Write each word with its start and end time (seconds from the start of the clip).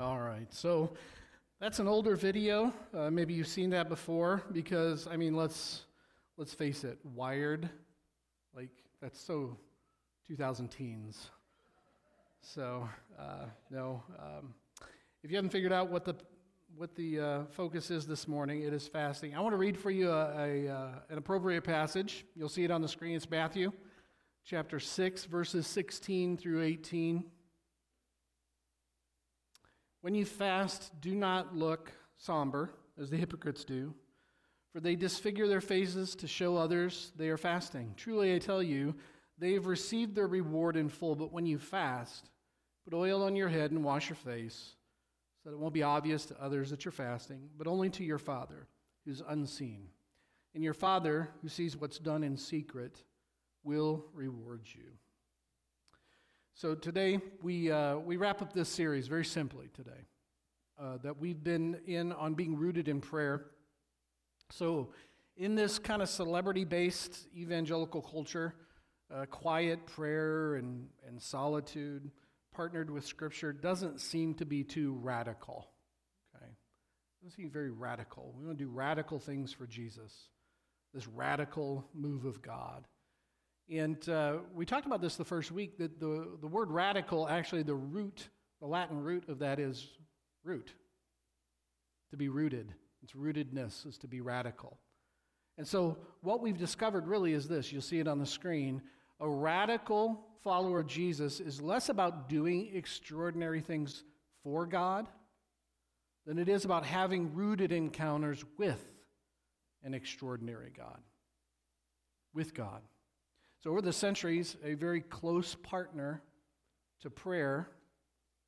All 0.00 0.18
right. 0.18 0.52
So 0.52 0.90
that's 1.60 1.78
an 1.78 1.86
older 1.86 2.16
video. 2.16 2.72
Uh, 2.96 3.10
maybe 3.10 3.34
you've 3.34 3.46
seen 3.46 3.68
that 3.70 3.88
before 3.90 4.42
because 4.52 5.06
I 5.06 5.16
mean, 5.16 5.36
let's 5.36 5.82
let's 6.38 6.54
face 6.54 6.82
it, 6.82 6.98
Wired, 7.04 7.68
like 8.56 8.70
that's 9.02 9.20
so 9.20 9.56
2000 10.26 10.68
teens. 10.68 11.30
So 12.40 12.88
uh, 13.18 13.44
no. 13.70 14.02
Um, 14.18 14.54
if 15.22 15.30
you 15.30 15.36
haven't 15.36 15.50
figured 15.50 15.72
out 15.72 15.90
what 15.90 16.04
the 16.04 16.14
what 16.74 16.94
the 16.94 17.20
uh, 17.20 17.44
focus 17.50 17.90
is 17.90 18.06
this 18.06 18.26
morning, 18.26 18.62
it 18.62 18.72
is 18.72 18.88
fasting. 18.88 19.34
I 19.34 19.40
want 19.40 19.52
to 19.52 19.58
read 19.58 19.76
for 19.76 19.90
you 19.90 20.10
a, 20.10 20.34
a 20.38 20.68
uh, 20.68 20.88
an 21.10 21.18
appropriate 21.18 21.64
passage. 21.64 22.24
You'll 22.34 22.48
see 22.48 22.64
it 22.64 22.70
on 22.70 22.80
the 22.80 22.88
screen. 22.88 23.14
It's 23.14 23.28
Matthew 23.28 23.72
chapter 24.44 24.80
6, 24.80 25.24
verses 25.26 25.66
16 25.66 26.36
through 26.36 26.62
18. 26.62 27.24
When 30.02 30.14
you 30.14 30.24
fast, 30.24 31.00
do 31.00 31.14
not 31.14 31.56
look 31.56 31.92
somber, 32.18 32.70
as 33.00 33.08
the 33.08 33.16
hypocrites 33.16 33.64
do, 33.64 33.94
for 34.72 34.80
they 34.80 34.96
disfigure 34.96 35.46
their 35.46 35.60
faces 35.60 36.16
to 36.16 36.26
show 36.26 36.56
others 36.56 37.12
they 37.16 37.28
are 37.28 37.36
fasting. 37.36 37.94
Truly, 37.96 38.34
I 38.34 38.38
tell 38.38 38.62
you, 38.62 38.96
they 39.38 39.52
have 39.52 39.66
received 39.66 40.14
their 40.14 40.26
reward 40.26 40.76
in 40.76 40.88
full. 40.88 41.14
But 41.14 41.32
when 41.32 41.46
you 41.46 41.58
fast, 41.58 42.30
put 42.84 42.94
oil 42.94 43.22
on 43.22 43.36
your 43.36 43.48
head 43.48 43.70
and 43.70 43.84
wash 43.84 44.08
your 44.08 44.16
face, 44.16 44.74
so 45.42 45.50
that 45.50 45.54
it 45.54 45.58
won't 45.60 45.74
be 45.74 45.84
obvious 45.84 46.26
to 46.26 46.42
others 46.42 46.70
that 46.70 46.84
you're 46.84 46.92
fasting, 46.92 47.48
but 47.56 47.68
only 47.68 47.88
to 47.90 48.04
your 48.04 48.18
Father, 48.18 48.66
who's 49.04 49.22
unseen. 49.28 49.86
And 50.54 50.64
your 50.64 50.74
Father, 50.74 51.30
who 51.42 51.48
sees 51.48 51.76
what's 51.76 51.98
done 51.98 52.24
in 52.24 52.36
secret, 52.36 53.04
will 53.62 54.04
reward 54.12 54.62
you. 54.64 54.90
So 56.54 56.74
today, 56.74 57.18
we, 57.42 57.70
uh, 57.70 57.96
we 57.96 58.16
wrap 58.16 58.42
up 58.42 58.52
this 58.52 58.68
series 58.68 59.08
very 59.08 59.24
simply 59.24 59.68
today 59.74 60.06
uh, 60.80 60.98
that 61.02 61.18
we've 61.18 61.42
been 61.42 61.80
in 61.86 62.12
on 62.12 62.34
being 62.34 62.56
rooted 62.56 62.88
in 62.88 63.00
prayer. 63.00 63.46
So, 64.50 64.90
in 65.36 65.54
this 65.54 65.78
kind 65.78 66.02
of 66.02 66.10
celebrity 66.10 66.64
based 66.64 67.26
evangelical 67.34 68.02
culture, 68.02 68.54
uh, 69.12 69.24
quiet 69.26 69.86
prayer 69.86 70.56
and, 70.56 70.88
and 71.08 71.20
solitude 71.20 72.10
partnered 72.54 72.90
with 72.90 73.06
Scripture 73.06 73.52
doesn't 73.52 74.00
seem 74.00 74.34
to 74.34 74.44
be 74.44 74.62
too 74.62 74.98
radical. 75.02 75.70
Okay? 76.36 76.52
Doesn't 77.22 77.34
seem 77.34 77.50
very 77.50 77.70
radical. 77.70 78.34
We 78.38 78.44
want 78.44 78.58
to 78.58 78.64
do 78.64 78.70
radical 78.70 79.18
things 79.18 79.54
for 79.54 79.66
Jesus, 79.66 80.28
this 80.92 81.08
radical 81.08 81.88
move 81.94 82.26
of 82.26 82.42
God. 82.42 82.86
And 83.70 84.06
uh, 84.08 84.38
we 84.54 84.66
talked 84.66 84.86
about 84.86 85.00
this 85.00 85.16
the 85.16 85.24
first 85.24 85.50
week 85.50 85.78
that 85.78 85.98
the, 85.98 86.28
the 86.40 86.46
word 86.46 86.70
radical, 86.70 87.28
actually, 87.28 87.62
the 87.62 87.74
root, 87.74 88.28
the 88.60 88.66
Latin 88.66 89.02
root 89.02 89.28
of 89.28 89.38
that 89.38 89.58
is 89.58 89.88
root, 90.44 90.74
to 92.10 92.16
be 92.16 92.28
rooted. 92.28 92.72
Its 93.02 93.12
rootedness 93.12 93.86
is 93.86 93.98
to 93.98 94.08
be 94.08 94.20
radical. 94.20 94.78
And 95.58 95.66
so, 95.66 95.98
what 96.20 96.40
we've 96.40 96.58
discovered 96.58 97.06
really 97.06 97.32
is 97.32 97.48
this 97.48 97.72
you'll 97.72 97.82
see 97.82 98.00
it 98.00 98.08
on 98.08 98.18
the 98.18 98.26
screen. 98.26 98.82
A 99.20 99.28
radical 99.28 100.26
follower 100.42 100.80
of 100.80 100.86
Jesus 100.86 101.40
is 101.40 101.60
less 101.60 101.88
about 101.88 102.28
doing 102.28 102.70
extraordinary 102.74 103.60
things 103.60 104.04
for 104.42 104.66
God 104.66 105.06
than 106.26 106.38
it 106.38 106.48
is 106.48 106.64
about 106.64 106.84
having 106.84 107.34
rooted 107.34 107.72
encounters 107.72 108.44
with 108.58 108.84
an 109.82 109.94
extraordinary 109.94 110.72
God. 110.76 111.00
With 112.34 112.54
God. 112.54 112.82
So, 113.62 113.70
over 113.70 113.80
the 113.80 113.92
centuries, 113.92 114.56
a 114.64 114.74
very 114.74 115.00
close 115.00 115.54
partner 115.54 116.20
to 117.00 117.10
prayer 117.10 117.68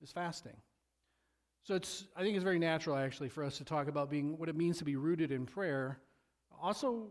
is 0.02 0.10
fasting. 0.10 0.56
So, 1.62 1.76
it's, 1.76 2.06
I 2.16 2.22
think 2.22 2.34
it's 2.34 2.42
very 2.42 2.58
natural, 2.58 2.96
actually, 2.96 3.28
for 3.28 3.44
us 3.44 3.58
to 3.58 3.64
talk 3.64 3.86
about 3.86 4.10
being 4.10 4.36
what 4.36 4.48
it 4.48 4.56
means 4.56 4.78
to 4.78 4.84
be 4.84 4.96
rooted 4.96 5.30
in 5.30 5.46
prayer. 5.46 6.00
Also, 6.60 7.06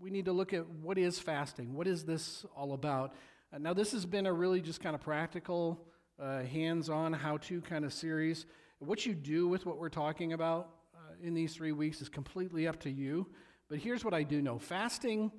we 0.00 0.08
need 0.08 0.24
to 0.24 0.32
look 0.32 0.54
at 0.54 0.66
what 0.66 0.96
is 0.96 1.18
fasting. 1.18 1.74
What 1.74 1.86
is 1.86 2.04
this 2.04 2.46
all 2.56 2.72
about? 2.72 3.14
Uh, 3.52 3.58
now, 3.58 3.74
this 3.74 3.92
has 3.92 4.06
been 4.06 4.24
a 4.24 4.32
really 4.32 4.62
just 4.62 4.80
kind 4.80 4.94
of 4.94 5.02
practical, 5.02 5.86
uh, 6.18 6.44
hands 6.44 6.88
on, 6.88 7.12
how 7.12 7.36
to 7.38 7.60
kind 7.60 7.84
of 7.84 7.92
series. 7.92 8.46
What 8.78 9.04
you 9.04 9.14
do 9.14 9.48
with 9.48 9.66
what 9.66 9.76
we're 9.76 9.90
talking 9.90 10.32
about 10.32 10.70
uh, 10.94 11.12
in 11.22 11.34
these 11.34 11.54
three 11.54 11.72
weeks 11.72 12.00
is 12.00 12.08
completely 12.08 12.66
up 12.66 12.80
to 12.80 12.90
you. 12.90 13.26
But 13.68 13.80
here's 13.80 14.02
what 14.02 14.14
I 14.14 14.22
do 14.22 14.40
know 14.40 14.58
fasting 14.58 15.30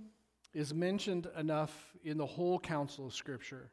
is 0.55 0.73
mentioned 0.73 1.27
enough 1.37 1.93
in 2.03 2.17
the 2.17 2.25
whole 2.25 2.57
counsel 2.57 3.05
of 3.05 3.13
Scripture, 3.13 3.71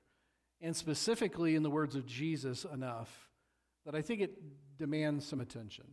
and 0.60 0.76
specifically 0.76 1.54
in 1.54 1.62
the 1.62 1.70
words 1.70 1.94
of 1.94 2.04
Jesus 2.04 2.64
enough, 2.64 3.30
that 3.86 3.94
I 3.94 4.02
think 4.02 4.20
it 4.20 4.36
demands 4.76 5.24
some 5.24 5.40
attention. 5.40 5.84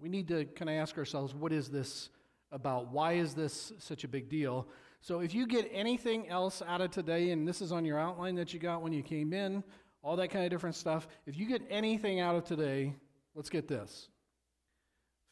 We 0.00 0.08
need 0.08 0.28
to 0.28 0.44
kind 0.44 0.70
of 0.70 0.76
ask 0.76 0.96
ourselves 0.96 1.34
what 1.34 1.52
is 1.52 1.68
this 1.68 2.10
about? 2.52 2.92
Why 2.92 3.14
is 3.14 3.34
this 3.34 3.72
such 3.78 4.04
a 4.04 4.08
big 4.08 4.28
deal? 4.28 4.68
So, 5.00 5.20
if 5.20 5.34
you 5.34 5.46
get 5.46 5.68
anything 5.72 6.28
else 6.28 6.62
out 6.66 6.80
of 6.80 6.90
today, 6.90 7.30
and 7.30 7.46
this 7.46 7.60
is 7.60 7.72
on 7.72 7.84
your 7.84 7.98
outline 7.98 8.36
that 8.36 8.54
you 8.54 8.60
got 8.60 8.82
when 8.82 8.92
you 8.92 9.02
came 9.02 9.32
in, 9.32 9.64
all 10.02 10.16
that 10.16 10.28
kind 10.28 10.44
of 10.44 10.50
different 10.50 10.76
stuff, 10.76 11.08
if 11.26 11.36
you 11.36 11.46
get 11.46 11.62
anything 11.68 12.20
out 12.20 12.36
of 12.36 12.44
today, 12.44 12.94
let's 13.34 13.50
get 13.50 13.66
this. 13.66 14.08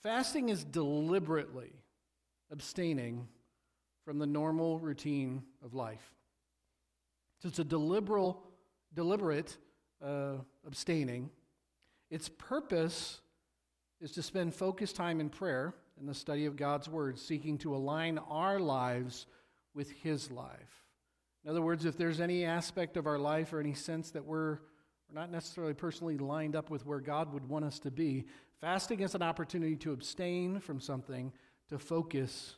Fasting 0.02 0.48
is 0.48 0.64
deliberately 0.64 1.72
abstaining 2.50 3.28
from 4.04 4.18
the 4.18 4.26
normal 4.26 4.78
routine 4.78 5.42
of 5.64 5.74
life. 5.74 6.12
So 7.40 7.48
it's 7.48 7.58
a 7.58 7.64
deliberate, 7.64 8.36
deliberate 8.94 9.56
uh, 10.04 10.34
abstaining. 10.66 11.30
Its 12.10 12.28
purpose 12.28 13.20
is 14.00 14.12
to 14.12 14.22
spend 14.22 14.54
focused 14.54 14.96
time 14.96 15.20
in 15.20 15.28
prayer 15.28 15.74
and 15.98 16.08
the 16.08 16.14
study 16.14 16.46
of 16.46 16.56
God's 16.56 16.88
Word, 16.88 17.18
seeking 17.18 17.56
to 17.58 17.74
align 17.74 18.18
our 18.18 18.58
lives 18.58 19.26
with 19.74 19.90
His 19.90 20.30
life. 20.30 20.84
In 21.44 21.50
other 21.50 21.62
words, 21.62 21.84
if 21.84 21.96
there's 21.96 22.20
any 22.20 22.44
aspect 22.44 22.96
of 22.96 23.06
our 23.06 23.18
life 23.18 23.52
or 23.52 23.60
any 23.60 23.74
sense 23.74 24.10
that 24.10 24.24
we're, 24.24 24.58
we're 25.08 25.20
not 25.20 25.30
necessarily 25.30 25.74
personally 25.74 26.18
lined 26.18 26.56
up 26.56 26.70
with 26.70 26.86
where 26.86 27.00
God 27.00 27.32
would 27.32 27.48
want 27.48 27.64
us 27.64 27.78
to 27.80 27.90
be, 27.90 28.24
fasting 28.60 29.00
is 29.00 29.14
an 29.14 29.22
opportunity 29.22 29.76
to 29.76 29.92
abstain 29.92 30.58
from 30.60 30.80
something 30.80 31.32
to 31.68 31.78
focus 31.78 32.56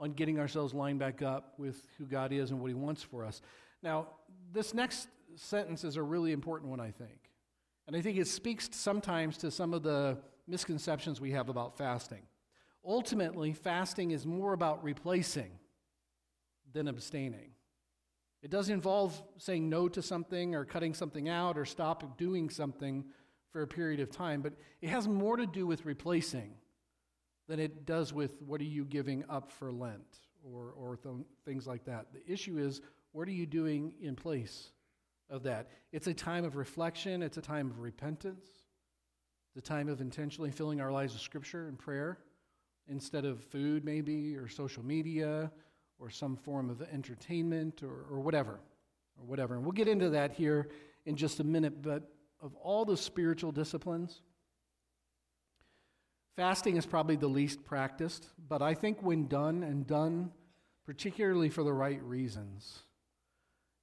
on 0.00 0.12
getting 0.12 0.38
ourselves 0.38 0.72
lined 0.72 0.98
back 0.98 1.22
up 1.22 1.54
with 1.58 1.86
who 1.98 2.06
God 2.06 2.32
is 2.32 2.50
and 2.50 2.60
what 2.60 2.68
He 2.68 2.74
wants 2.74 3.02
for 3.02 3.24
us. 3.24 3.42
Now, 3.82 4.08
this 4.52 4.74
next 4.74 5.08
sentence 5.36 5.84
is 5.84 5.96
a 5.96 6.02
really 6.02 6.32
important 6.32 6.70
one, 6.70 6.80
I 6.80 6.90
think. 6.90 7.30
And 7.86 7.94
I 7.94 8.00
think 8.00 8.18
it 8.18 8.26
speaks 8.26 8.68
sometimes 8.72 9.36
to 9.38 9.50
some 9.50 9.74
of 9.74 9.82
the 9.82 10.18
misconceptions 10.48 11.20
we 11.20 11.32
have 11.32 11.48
about 11.48 11.76
fasting. 11.76 12.22
Ultimately, 12.84 13.52
fasting 13.52 14.10
is 14.10 14.24
more 14.24 14.54
about 14.54 14.82
replacing 14.82 15.50
than 16.72 16.88
abstaining. 16.88 17.50
It 18.42 18.50
does 18.50 18.70
involve 18.70 19.22
saying 19.36 19.68
no 19.68 19.88
to 19.88 20.00
something 20.00 20.54
or 20.54 20.64
cutting 20.64 20.94
something 20.94 21.28
out 21.28 21.58
or 21.58 21.66
stop 21.66 22.16
doing 22.16 22.48
something 22.48 23.04
for 23.50 23.62
a 23.62 23.66
period 23.66 24.00
of 24.00 24.10
time, 24.10 24.40
but 24.40 24.54
it 24.80 24.88
has 24.88 25.06
more 25.06 25.36
to 25.36 25.46
do 25.46 25.66
with 25.66 25.84
replacing 25.84 26.54
than 27.50 27.58
it 27.58 27.84
does 27.84 28.12
with 28.12 28.40
what 28.42 28.60
are 28.60 28.64
you 28.64 28.84
giving 28.84 29.24
up 29.28 29.50
for 29.50 29.72
Lent 29.72 30.20
or, 30.44 30.72
or 30.76 30.96
th- 30.96 31.16
things 31.44 31.66
like 31.66 31.84
that. 31.84 32.06
The 32.12 32.32
issue 32.32 32.58
is 32.58 32.80
what 33.10 33.26
are 33.26 33.32
you 33.32 33.44
doing 33.44 33.92
in 34.00 34.14
place 34.14 34.70
of 35.28 35.42
that? 35.42 35.68
It's 35.90 36.06
a 36.06 36.14
time 36.14 36.44
of 36.44 36.54
reflection, 36.54 37.24
it's 37.24 37.38
a 37.38 37.42
time 37.42 37.68
of 37.68 37.80
repentance, 37.80 38.46
it's 39.48 39.68
a 39.68 39.68
time 39.68 39.88
of 39.88 40.00
intentionally 40.00 40.52
filling 40.52 40.80
our 40.80 40.92
lives 40.92 41.12
with 41.12 41.22
Scripture 41.22 41.66
and 41.66 41.76
prayer 41.76 42.18
instead 42.86 43.24
of 43.24 43.42
food, 43.42 43.84
maybe, 43.84 44.36
or 44.36 44.46
social 44.46 44.84
media, 44.84 45.50
or 45.98 46.08
some 46.08 46.36
form 46.36 46.70
of 46.70 46.80
entertainment, 46.92 47.82
or, 47.82 48.06
or 48.08 48.20
whatever. 48.20 48.60
Or 49.18 49.24
whatever. 49.26 49.56
And 49.56 49.64
we'll 49.64 49.72
get 49.72 49.88
into 49.88 50.10
that 50.10 50.30
here 50.30 50.68
in 51.04 51.16
just 51.16 51.40
a 51.40 51.44
minute, 51.44 51.82
but 51.82 52.12
of 52.40 52.54
all 52.54 52.84
the 52.84 52.96
spiritual 52.96 53.50
disciplines, 53.50 54.22
Fasting 56.36 56.76
is 56.76 56.86
probably 56.86 57.16
the 57.16 57.28
least 57.28 57.64
practiced, 57.64 58.28
but 58.48 58.62
I 58.62 58.74
think 58.74 59.02
when 59.02 59.26
done 59.26 59.62
and 59.62 59.86
done 59.86 60.32
particularly 60.86 61.48
for 61.48 61.62
the 61.62 61.72
right 61.72 62.02
reasons, 62.02 62.80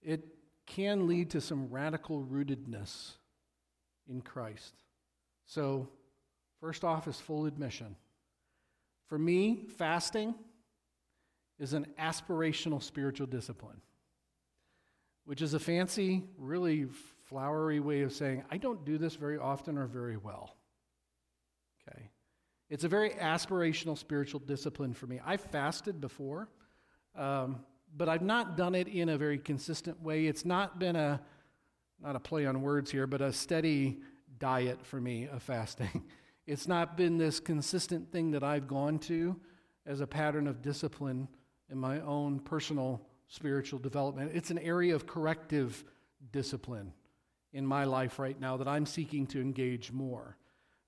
it 0.01 0.25
can 0.65 1.07
lead 1.07 1.29
to 1.31 1.41
some 1.41 1.69
radical 1.69 2.21
rootedness 2.21 3.13
in 4.09 4.21
Christ. 4.21 4.73
So, 5.45 5.87
first 6.59 6.83
off 6.83 7.07
is 7.07 7.19
full 7.19 7.45
admission. 7.45 7.95
For 9.07 9.17
me, 9.17 9.67
fasting 9.77 10.35
is 11.59 11.73
an 11.73 11.87
aspirational 11.97 12.83
spiritual 12.83 13.27
discipline, 13.27 13.81
which 15.25 15.41
is 15.41 15.53
a 15.53 15.59
fancy, 15.59 16.23
really 16.37 16.87
flowery 17.23 17.79
way 17.79 18.01
of 18.01 18.11
saying, 18.11 18.43
I 18.51 18.57
don't 18.57 18.85
do 18.85 18.97
this 18.97 19.15
very 19.15 19.37
often 19.37 19.77
or 19.77 19.85
very 19.85 20.17
well. 20.17 20.55
It's 22.69 22.83
a 22.83 22.89
very 22.89 23.11
aspirational 23.11 23.97
spiritual 23.97 24.41
discipline 24.41 24.93
for 24.93 25.07
me. 25.07 25.19
I've 25.25 25.41
fasted 25.41 26.01
before, 26.01 26.49
um, 27.15 27.61
but 27.95 28.09
I've 28.09 28.21
not 28.21 28.57
done 28.57 28.75
it 28.75 28.87
in 28.87 29.09
a 29.09 29.17
very 29.17 29.37
consistent 29.37 30.01
way. 30.01 30.25
It's 30.25 30.43
not 30.43 30.77
been 30.77 30.95
a, 30.95 31.21
not 32.01 32.15
a 32.15 32.19
play 32.19 32.45
on 32.45 32.61
words 32.61 32.91
here, 32.91 33.07
but 33.07 33.21
a 33.21 33.31
steady 33.31 33.99
diet 34.37 34.85
for 34.85 34.99
me 34.99 35.27
of 35.27 35.43
fasting. 35.43 36.03
It's 36.47 36.65
not 36.65 36.95
been 36.95 37.17
this 37.17 37.41
consistent 37.41 38.09
thing 38.09 38.31
that 38.31 38.41
I've 38.41 38.69
gone 38.69 38.99
to 38.99 39.35
as 39.85 39.99
a 39.99 40.07
pattern 40.07 40.47
of 40.47 40.61
discipline 40.61 41.27
in 41.69 41.77
my 41.77 41.99
own 41.99 42.39
personal 42.39 43.01
spiritual 43.27 43.79
development. 43.79 44.31
It's 44.33 44.49
an 44.49 44.57
area 44.59 44.95
of 44.95 45.05
corrective 45.05 45.83
discipline 46.31 46.93
in 47.51 47.65
my 47.65 47.83
life 47.83 48.17
right 48.17 48.39
now 48.39 48.55
that 48.55 48.67
I'm 48.67 48.85
seeking 48.85 49.27
to 49.27 49.41
engage 49.41 49.91
more. 49.91 50.37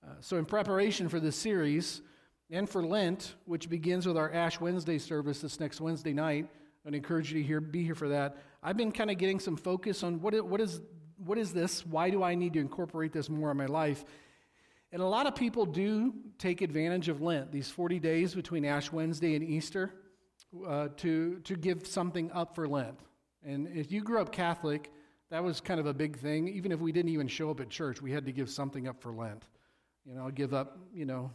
Uh, 0.02 0.14
so, 0.20 0.36
in 0.36 0.44
preparation 0.44 1.08
for 1.08 1.20
this 1.20 1.36
series 1.36 2.00
and 2.50 2.68
for 2.68 2.84
Lent, 2.84 3.34
which 3.44 3.68
begins 3.68 4.06
with 4.06 4.16
our 4.16 4.32
Ash 4.32 4.60
Wednesday 4.60 4.98
service 4.98 5.40
this 5.40 5.60
next 5.60 5.80
Wednesday 5.80 6.12
night, 6.12 6.48
I'd 6.86 6.94
encourage 6.94 7.32
you 7.32 7.42
to 7.42 7.46
hear, 7.46 7.60
be 7.60 7.84
here 7.84 7.94
for 7.94 8.08
that. 8.08 8.38
I've 8.62 8.76
been 8.76 8.92
kind 8.92 9.10
of 9.10 9.18
getting 9.18 9.38
some 9.38 9.56
focus 9.56 10.02
on 10.02 10.20
what, 10.22 10.34
what, 10.46 10.60
is, 10.60 10.80
what 11.18 11.36
is 11.36 11.52
this? 11.52 11.84
Why 11.84 12.08
do 12.08 12.22
I 12.22 12.34
need 12.34 12.54
to 12.54 12.60
incorporate 12.60 13.12
this 13.12 13.28
more 13.28 13.50
in 13.50 13.56
my 13.56 13.66
life? 13.66 14.04
And 14.92 15.02
a 15.02 15.06
lot 15.06 15.26
of 15.26 15.34
people 15.34 15.66
do 15.66 16.14
take 16.38 16.62
advantage 16.62 17.08
of 17.08 17.20
Lent, 17.20 17.52
these 17.52 17.70
40 17.70 18.00
days 18.00 18.34
between 18.34 18.64
Ash 18.64 18.90
Wednesday 18.90 19.36
and 19.36 19.44
Easter, 19.44 19.92
uh, 20.66 20.88
to, 20.96 21.38
to 21.40 21.56
give 21.56 21.86
something 21.86 22.32
up 22.32 22.54
for 22.54 22.66
Lent. 22.66 22.98
And 23.44 23.68
if 23.76 23.92
you 23.92 24.02
grew 24.02 24.20
up 24.20 24.32
Catholic, 24.32 24.90
that 25.30 25.44
was 25.44 25.60
kind 25.60 25.78
of 25.78 25.86
a 25.86 25.94
big 25.94 26.18
thing. 26.18 26.48
Even 26.48 26.72
if 26.72 26.80
we 26.80 26.90
didn't 26.90 27.10
even 27.10 27.28
show 27.28 27.50
up 27.50 27.60
at 27.60 27.70
church, 27.70 28.02
we 28.02 28.10
had 28.10 28.26
to 28.26 28.32
give 28.32 28.50
something 28.50 28.88
up 28.88 29.00
for 29.00 29.12
Lent. 29.12 29.44
You 30.06 30.14
know, 30.14 30.22
I'll 30.24 30.30
give 30.30 30.54
up, 30.54 30.78
you 30.94 31.04
know, 31.04 31.30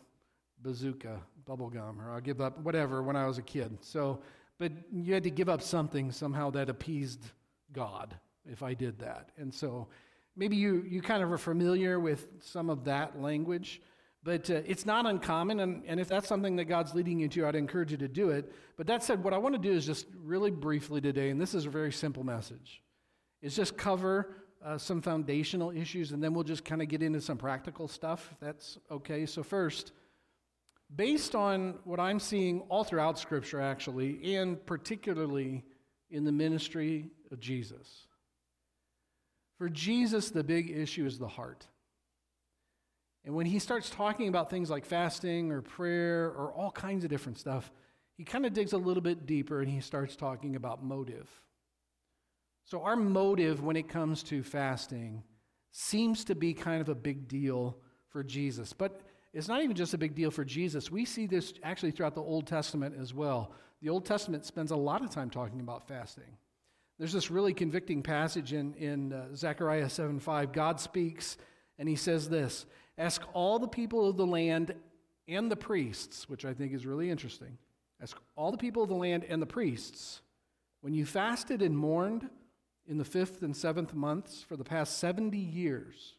bazooka, 0.62 1.19
bubble 1.45 1.69
gum, 1.69 2.01
or 2.01 2.12
I'll 2.12 2.21
give 2.21 2.41
up 2.41 2.59
whatever 2.59 3.03
when 3.03 3.15
I 3.15 3.27
was 3.27 3.38
a 3.38 3.44
kid. 3.44 3.77
So, 3.81 4.21
but 4.57 4.71
you 4.91 5.13
had 5.13 5.23
to 5.23 5.29
give 5.29 5.50
up 5.50 5.62
something 5.62 6.12
somehow 6.12 6.50
that 6.51 6.69
appeased 6.69 7.23
God 7.71 8.15
if 8.50 8.63
I 8.63 8.73
did 8.73 9.00
that. 9.00 9.29
And 9.38 9.53
so 9.53 9.88
maybe 10.35 10.56
you, 10.56 10.83
you 10.88 11.01
kind 11.01 11.23
of 11.23 11.31
are 11.31 11.38
familiar 11.38 12.00
with 12.00 12.27
some 12.39 12.69
of 12.69 12.85
that 12.85 13.21
language, 13.21 13.81
but 14.23 14.50
uh, 14.50 14.62
it's 14.65 14.85
not 14.85 15.06
uncommon. 15.06 15.59
And, 15.59 15.83
and 15.85 16.00
if 16.00 16.07
that's 16.07 16.27
something 16.27 16.56
that 16.56 16.65
God's 16.65 16.95
leading 16.95 17.19
you 17.19 17.27
to, 17.29 17.45
I'd 17.45 17.56
encourage 17.56 17.91
you 17.91 17.97
to 17.97 18.07
do 18.07 18.29
it. 18.29 18.51
But 18.77 18.88
that 18.88 19.03
said, 19.03 19.23
what 19.23 19.33
I 19.33 19.38
want 19.38 19.56
to 19.56 19.61
do 19.61 19.71
is 19.71 19.85
just 19.85 20.07
really 20.23 20.51
briefly 20.51 21.01
today, 21.01 21.29
and 21.29 21.39
this 21.39 21.53
is 21.53 21.65
a 21.65 21.69
very 21.69 21.91
simple 21.91 22.23
message, 22.23 22.81
is 23.41 23.56
just 23.56 23.77
cover 23.77 24.35
uh, 24.63 24.78
some 24.78 25.02
foundational 25.02 25.72
issues, 25.72 26.12
and 26.12 26.24
then 26.24 26.34
we'll 26.34 26.44
just 26.44 26.66
kind 26.66 26.81
of 26.81 26.88
get 26.88 27.02
into 27.02 27.22
some 27.22 27.38
practical 27.38 27.88
stuff, 27.88 28.30
if 28.31 28.40
that's 28.40 28.78
okay. 28.90 29.25
So, 29.25 29.44
first, 29.44 29.92
based 30.96 31.36
on 31.36 31.80
what 31.84 32.00
I'm 32.00 32.19
seeing 32.19 32.62
all 32.69 32.84
throughout 32.84 33.18
Scripture, 33.19 33.62
actually, 33.62 34.36
and 34.36 34.63
particularly 34.66 35.63
in 36.10 36.24
the 36.24 36.31
ministry 36.31 37.10
of 37.31 37.40
Jesus, 37.40 38.07
for 39.57 39.69
Jesus, 39.69 40.31
the 40.31 40.44
big 40.44 40.69
issue 40.69 41.06
is 41.06 41.18
the 41.18 41.28
heart. 41.28 41.68
And 43.24 43.34
when 43.34 43.46
he 43.46 43.57
starts 43.60 43.90
talking 43.90 44.28
about 44.28 44.50
things 44.50 44.69
like 44.69 44.86
fasting 44.86 45.52
or 45.52 45.62
prayer 45.62 46.25
or 46.25 46.54
all 46.54 46.72
kinds 46.72 47.04
of 47.04 47.10
different 47.10 47.40
stuff, 47.40 47.72
he 48.18 48.24
kind 48.24 48.46
of 48.46 48.54
digs 48.54 48.74
a 48.74 48.78
little 48.78 49.02
bit 49.02 49.25
deeper 49.25 49.62
and 49.62 49.69
he 49.69 49.80
starts 49.80 50.16
talking 50.16 50.56
about 50.56 50.84
motive. 50.84 51.30
So, 52.65 52.81
our 52.81 52.95
motive 52.95 53.63
when 53.63 53.75
it 53.75 53.88
comes 53.88 54.23
to 54.23 54.44
fasting 54.44 55.23
seems 55.71 56.23
to 56.25 56.35
be 56.35 56.53
kind 56.53 56.81
of 56.81 56.89
a 56.89 56.95
big 56.95 57.27
deal 57.27 57.77
for 58.09 58.23
Jesus. 58.23 58.73
But 58.73 59.01
it's 59.33 59.47
not 59.47 59.62
even 59.62 59.75
just 59.75 59.94
a 59.94 59.97
big 59.97 60.15
deal 60.15 60.31
for 60.31 60.44
Jesus. 60.44 60.89
We 60.89 61.06
see 61.06 61.27
this 61.27 61.53
actually 61.63 61.91
throughout 61.91 62.15
the 62.15 62.21
Old 62.21 62.47
Testament 62.47 62.95
as 63.00 63.13
well. 63.13 63.51
The 63.81 63.89
Old 63.89 64.06
Testament 64.06 64.45
spends 64.45 64.71
a 64.71 64.75
lot 64.75 65.03
of 65.03 65.09
time 65.09 65.29
talking 65.29 65.59
about 65.59 65.88
fasting. 65.88 66.38
There's 66.97 67.13
this 67.13 67.29
really 67.29 67.53
convicting 67.53 68.01
passage 68.01 68.53
in, 68.53 68.73
in 68.75 69.13
uh, 69.13 69.35
Zechariah 69.35 69.89
7 69.89 70.19
5. 70.19 70.51
God 70.51 70.79
speaks 70.79 71.38
and 71.77 71.88
he 71.89 71.95
says 71.95 72.29
this 72.29 72.65
Ask 72.97 73.21
all 73.33 73.59
the 73.59 73.68
people 73.68 74.09
of 74.09 74.18
the 74.18 74.25
land 74.25 74.73
and 75.27 75.51
the 75.51 75.56
priests, 75.56 76.29
which 76.29 76.45
I 76.45 76.53
think 76.53 76.73
is 76.73 76.85
really 76.85 77.09
interesting. 77.09 77.57
Ask 78.01 78.18
all 78.35 78.51
the 78.51 78.57
people 78.57 78.83
of 78.83 78.89
the 78.89 78.95
land 78.95 79.25
and 79.27 79.41
the 79.41 79.45
priests, 79.45 80.21
when 80.81 80.94
you 80.94 81.06
fasted 81.06 81.61
and 81.61 81.77
mourned 81.77 82.29
in 82.87 82.97
the 82.97 83.05
fifth 83.05 83.41
and 83.41 83.55
seventh 83.55 83.93
months 83.93 84.43
for 84.47 84.55
the 84.55 84.63
past 84.63 84.99
70 84.99 85.37
years, 85.37 86.15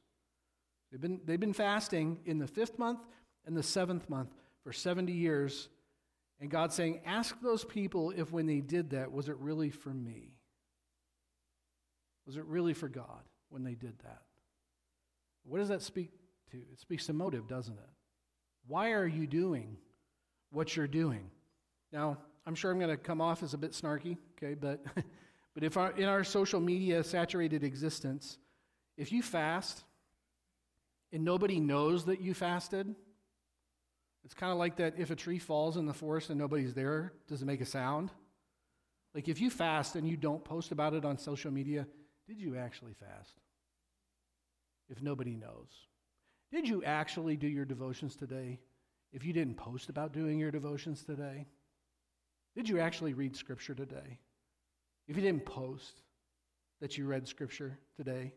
they've 0.90 1.00
been, 1.00 1.20
they've 1.24 1.40
been 1.40 1.52
fasting 1.52 2.18
in 2.24 2.38
the 2.38 2.46
fifth 2.46 2.78
month 2.78 3.00
and 3.46 3.56
the 3.56 3.62
seventh 3.62 4.08
month 4.08 4.30
for 4.62 4.72
70 4.72 5.12
years. 5.12 5.68
And 6.40 6.50
God's 6.50 6.74
saying, 6.74 7.00
Ask 7.06 7.40
those 7.40 7.64
people 7.64 8.10
if 8.10 8.32
when 8.32 8.46
they 8.46 8.60
did 8.60 8.90
that, 8.90 9.12
was 9.12 9.28
it 9.28 9.36
really 9.38 9.70
for 9.70 9.90
me? 9.90 10.36
Was 12.26 12.36
it 12.36 12.44
really 12.46 12.74
for 12.74 12.88
God 12.88 13.22
when 13.48 13.62
they 13.62 13.74
did 13.74 13.98
that? 14.00 14.22
What 15.44 15.58
does 15.58 15.68
that 15.68 15.82
speak 15.82 16.10
to? 16.50 16.56
It 16.56 16.80
speaks 16.80 17.06
to 17.06 17.12
motive, 17.12 17.46
doesn't 17.46 17.74
it? 17.74 17.90
Why 18.66 18.92
are 18.92 19.06
you 19.06 19.28
doing 19.28 19.76
what 20.50 20.74
you're 20.74 20.88
doing? 20.88 21.30
Now, 21.92 22.18
I'm 22.44 22.54
sure 22.56 22.70
I'm 22.70 22.78
going 22.78 22.90
to 22.90 22.96
come 22.96 23.20
off 23.20 23.42
as 23.42 23.54
a 23.54 23.58
bit 23.58 23.72
snarky, 23.72 24.16
okay, 24.36 24.54
but, 24.54 24.84
but 25.56 25.64
if 25.64 25.78
our, 25.78 25.90
in 25.92 26.04
our 26.04 26.22
social 26.22 26.60
media 26.60 27.02
saturated 27.02 27.64
existence, 27.64 28.36
if 28.98 29.10
you 29.10 29.22
fast 29.22 29.84
and 31.10 31.24
nobody 31.24 31.60
knows 31.60 32.04
that 32.04 32.20
you 32.20 32.34
fasted, 32.34 32.94
it's 34.22 34.34
kind 34.34 34.52
of 34.52 34.58
like 34.58 34.76
that 34.76 34.98
if 34.98 35.10
a 35.10 35.16
tree 35.16 35.38
falls 35.38 35.78
in 35.78 35.86
the 35.86 35.94
forest 35.94 36.28
and 36.28 36.38
nobody's 36.38 36.74
there, 36.74 37.14
does 37.26 37.40
it 37.40 37.46
make 37.46 37.62
a 37.62 37.64
sound? 37.64 38.10
Like 39.14 39.28
if 39.28 39.40
you 39.40 39.48
fast 39.48 39.96
and 39.96 40.06
you 40.06 40.18
don't 40.18 40.44
post 40.44 40.72
about 40.72 40.92
it 40.92 41.06
on 41.06 41.16
social 41.16 41.50
media, 41.50 41.86
did 42.28 42.38
you 42.38 42.58
actually 42.58 42.92
fast? 42.92 43.40
If 44.90 45.00
nobody 45.00 45.36
knows. 45.36 45.70
Did 46.52 46.68
you 46.68 46.84
actually 46.84 47.38
do 47.38 47.48
your 47.48 47.64
devotions 47.64 48.14
today? 48.14 48.60
If 49.10 49.24
you 49.24 49.32
didn't 49.32 49.54
post 49.54 49.88
about 49.88 50.12
doing 50.12 50.38
your 50.38 50.50
devotions 50.50 51.02
today? 51.02 51.46
Did 52.54 52.68
you 52.68 52.78
actually 52.78 53.14
read 53.14 53.34
Scripture 53.34 53.74
today? 53.74 54.18
If 55.08 55.16
you 55.16 55.22
didn't 55.22 55.46
post 55.46 56.02
that 56.80 56.98
you 56.98 57.06
read 57.06 57.26
Scripture 57.26 57.78
today 57.96 58.32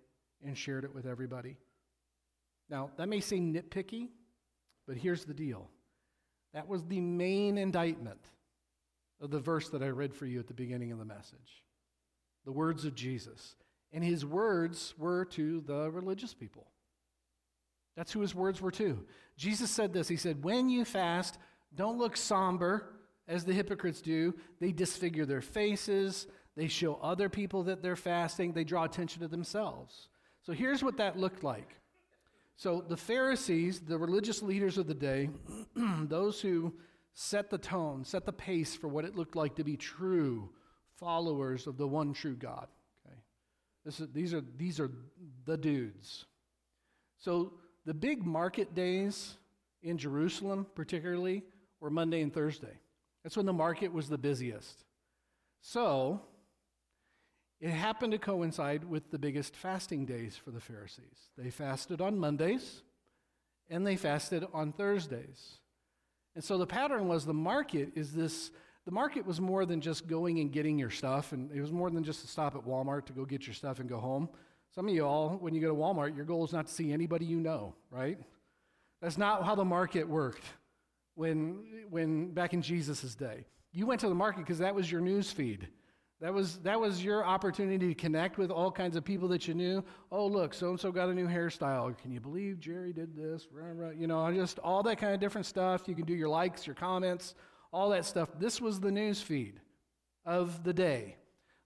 and 0.46 0.58
shared 0.58 0.84
it 0.84 0.94
with 0.94 1.06
everybody? 1.06 1.58
Now, 2.70 2.92
that 2.98 3.10
may 3.10 3.20
seem 3.20 3.54
nitpicky, 3.54 4.10
but 4.88 4.98
here's 4.98 5.26
the 5.26 5.34
deal. 5.34 5.70
That 6.54 6.68
was 6.68 6.84
the 6.84 7.02
main 7.02 7.58
indictment 7.58 8.22
of 9.22 9.32
the 9.32 9.40
verse 9.40 9.70
that 9.70 9.84
I 9.84 9.90
read 9.90 10.14
for 10.14 10.26
you 10.26 10.40
at 10.40 10.48
the 10.48 10.54
beginning 10.54 10.92
of 10.92 11.00
the 11.00 11.06
message. 11.06 11.64
The 12.46 12.52
words 12.52 12.86
of 12.86 12.96
Jesus. 12.96 13.56
And 13.92 14.04
his 14.04 14.26
words 14.26 14.94
were 14.98 15.26
to 15.26 15.62
the 15.62 15.90
religious 15.92 16.34
people. 16.34 16.68
That's 17.96 18.12
who 18.12 18.22
his 18.22 18.36
words 18.36 18.62
were 18.62 18.72
to. 18.72 19.04
Jesus 19.36 19.70
said 19.70 19.92
this 19.92 20.08
He 20.08 20.16
said, 20.16 20.44
When 20.44 20.70
you 20.70 20.86
fast, 20.86 21.38
don't 21.76 21.98
look 21.98 22.16
somber 22.16 22.94
as 23.28 23.44
the 23.44 23.54
hypocrites 23.54 24.02
do. 24.02 24.36
They 24.60 24.72
disfigure 24.72 25.26
their 25.26 25.42
faces, 25.42 26.28
they 26.56 26.68
show 26.68 26.96
other 27.02 27.30
people 27.30 27.64
that 27.64 27.82
they're 27.82 27.96
fasting, 27.96 28.54
they 28.54 28.64
draw 28.64 28.84
attention 28.84 29.22
to 29.22 29.28
themselves. 29.28 30.10
So 30.42 30.54
here's 30.54 30.84
what 30.84 30.98
that 30.98 31.18
looked 31.18 31.44
like. 31.44 31.76
So 32.56 32.84
the 32.88 32.98
Pharisees, 32.98 33.80
the 33.80 33.98
religious 33.98 34.42
leaders 34.42 34.78
of 34.78 34.88
the 34.88 34.94
day, 34.94 35.30
those 35.76 36.42
who 36.42 36.74
set 37.14 37.50
the 37.50 37.58
tone, 37.58 38.04
set 38.04 38.26
the 38.26 38.34
pace 38.34 38.76
for 38.76 38.88
what 38.88 39.06
it 39.06 39.16
looked 39.16 39.36
like 39.36 39.56
to 39.56 39.64
be 39.64 39.78
true 39.78 40.50
followers 40.98 41.68
of 41.68 41.78
the 41.78 41.88
one 41.88 42.14
true 42.14 42.36
God. 42.36 42.68
Is, 43.86 44.02
these, 44.14 44.34
are, 44.34 44.44
these 44.58 44.80
are 44.80 44.92
the 45.46 45.58
dudes. 45.58 46.26
So 47.18 47.54
the 47.86 47.94
big 47.94 48.26
market 48.26 48.76
days 48.76 49.36
in 49.82 49.98
Jerusalem, 49.98 50.68
particularly, 50.76 51.44
were 51.80 51.90
Monday 51.90 52.22
and 52.22 52.34
Thursday. 52.34 52.78
That's 53.24 53.38
when 53.38 53.46
the 53.46 53.54
market 53.54 53.92
was 53.92 54.10
the 54.10 54.18
busiest. 54.18 54.84
So 55.62 56.22
it 57.60 57.72
happened 57.72 58.14
to 58.14 58.18
coincide 58.18 58.84
with 58.86 59.12
the 59.12 59.20
biggest 59.20 59.56
fasting 59.56 60.06
days 60.06 60.36
for 60.36 60.52
the 60.52 60.62
Pharisees. 60.62 61.30
They 61.38 61.50
fasted 61.50 62.02
on 62.02 62.18
Mondays 62.18 62.84
and 63.70 63.86
they 63.86 63.96
fasted 63.96 64.46
on 64.54 64.72
Thursdays. 64.72 65.58
And 66.36 66.44
so 66.44 66.58
the 66.58 66.68
pattern 66.68 67.08
was 67.08 67.26
the 67.26 67.34
market 67.34 67.92
is 67.96 68.14
this 68.14 68.52
the 68.86 68.92
market 68.92 69.26
was 69.26 69.40
more 69.40 69.66
than 69.66 69.82
just 69.82 70.08
going 70.08 70.40
and 70.40 70.52
getting 70.52 70.80
your 70.80 70.90
stuff, 70.90 71.32
and 71.32 71.52
it 71.52 71.62
was 71.62 71.72
more 71.72 71.92
than 71.92 72.04
just 72.04 72.22
to 72.22 72.28
stop 72.28 72.56
at 72.56 72.66
Walmart 72.66 73.06
to 73.06 73.14
go 73.14 73.24
get 73.24 73.46
your 73.46 73.54
stuff 73.54 73.80
and 73.80 73.88
go 73.88 74.00
home. 74.00 74.30
Some 74.74 74.88
of 74.88 74.94
you 74.96 75.06
all, 75.06 75.38
when 75.40 75.54
you 75.54 75.62
go 75.62 75.68
to 75.68 75.76
Walmart, 75.76 76.16
your 76.16 76.26
goal 76.26 76.44
is 76.46 76.54
not 76.54 76.68
to 76.68 76.74
see 76.74 76.92
anybody 76.92 77.26
you 77.26 77.40
know, 77.40 77.76
right? 77.92 78.18
That's 79.02 79.18
not 79.18 79.44
how 79.44 79.54
the 79.54 79.66
market 79.66 80.08
worked 80.08 80.44
when, 81.14 81.86
when 81.90 82.32
back 82.34 82.54
in 82.54 82.62
Jesus' 82.62 83.14
day. 83.16 83.46
You 83.72 83.86
went 83.86 84.02
to 84.02 84.10
the 84.10 84.16
market 84.16 84.40
because 84.40 84.60
that 84.60 84.74
was 84.74 84.92
your 84.92 85.02
news 85.02 85.32
feed. 85.32 85.68
That 86.22 86.34
was, 86.34 86.58
that 86.60 86.80
was 86.80 87.02
your 87.02 87.26
opportunity 87.26 87.88
to 87.88 87.96
connect 87.96 88.38
with 88.38 88.52
all 88.52 88.72
kinds 88.72 88.98
of 88.98 89.06
people 89.06 89.30
that 89.30 89.48
you 89.48 89.54
knew. 89.54 89.84
Oh, 90.12 90.28
look, 90.28 90.54
so 90.54 90.72
and 90.72 90.80
so 90.80 90.92
got 90.92 91.08
a 91.08 91.14
new 91.14 91.28
hairstyle. 91.28 91.98
Can 91.98 92.12
you 92.12 92.20
believe 92.20 92.60
Jerry 92.60 92.92
did 92.92 93.16
this? 93.16 93.48
You 93.98 94.08
know, 94.08 94.30
just 94.34 94.60
all 94.60 94.84
that 94.84 94.98
kind 94.98 95.14
of 95.14 95.22
different 95.22 95.48
stuff. 95.48 95.88
You 95.88 95.96
can 95.96 96.06
do 96.06 96.14
your 96.14 96.28
likes, 96.28 96.68
your 96.68 96.76
comments, 96.76 97.36
all 97.72 97.90
that 97.92 98.06
stuff. 98.06 98.30
This 98.38 98.60
was 98.60 98.82
the 98.82 98.92
news 98.92 99.22
feed 99.22 99.62
of 100.26 100.64
the 100.66 100.74
day, 100.74 101.16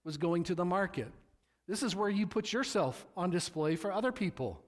was 0.04 0.16
going 0.16 0.44
to 0.44 0.54
the 0.54 0.64
market. 0.64 1.10
This 1.66 1.82
is 1.82 1.96
where 1.96 2.10
you 2.10 2.26
put 2.26 2.52
yourself 2.52 3.04
on 3.16 3.30
display 3.30 3.74
for 3.74 3.90
other 3.92 4.12
people 4.12 4.62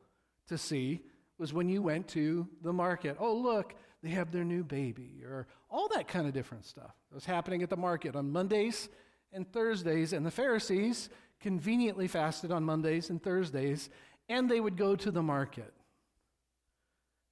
to 0.48 0.58
see 0.58 1.02
was 1.38 1.52
when 1.52 1.68
you 1.68 1.80
went 1.80 2.08
to 2.08 2.48
the 2.62 2.72
market. 2.72 3.16
Oh, 3.20 3.34
look, 3.34 3.74
they 4.02 4.08
have 4.08 4.32
their 4.32 4.44
new 4.44 4.64
baby, 4.64 5.22
or 5.24 5.46
all 5.70 5.88
that 5.94 6.08
kind 6.08 6.26
of 6.26 6.32
different 6.32 6.64
stuff. 6.64 6.92
It 7.10 7.14
was 7.14 7.24
happening 7.24 7.62
at 7.62 7.70
the 7.70 7.76
market 7.76 8.16
on 8.16 8.32
Mondays 8.32 8.88
and 9.32 9.50
Thursdays, 9.52 10.12
and 10.12 10.24
the 10.24 10.30
Pharisees 10.30 11.08
conveniently 11.40 12.08
fasted 12.08 12.50
on 12.50 12.64
Mondays 12.64 13.10
and 13.10 13.22
Thursdays, 13.22 13.90
and 14.28 14.50
they 14.50 14.60
would 14.60 14.76
go 14.76 14.96
to 14.96 15.10
the 15.10 15.22
market. 15.22 15.72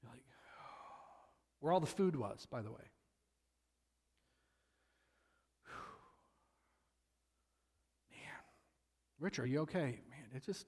Like, 0.04 0.22
where 1.60 1.72
all 1.72 1.80
the 1.80 1.86
food 1.86 2.16
was, 2.16 2.46
by 2.46 2.62
the 2.62 2.70
way. 2.70 2.76
Man, 8.10 8.20
Rich, 9.18 9.38
are 9.38 9.46
you 9.46 9.60
okay? 9.60 10.00
Man, 10.10 10.26
it 10.34 10.44
just 10.44 10.66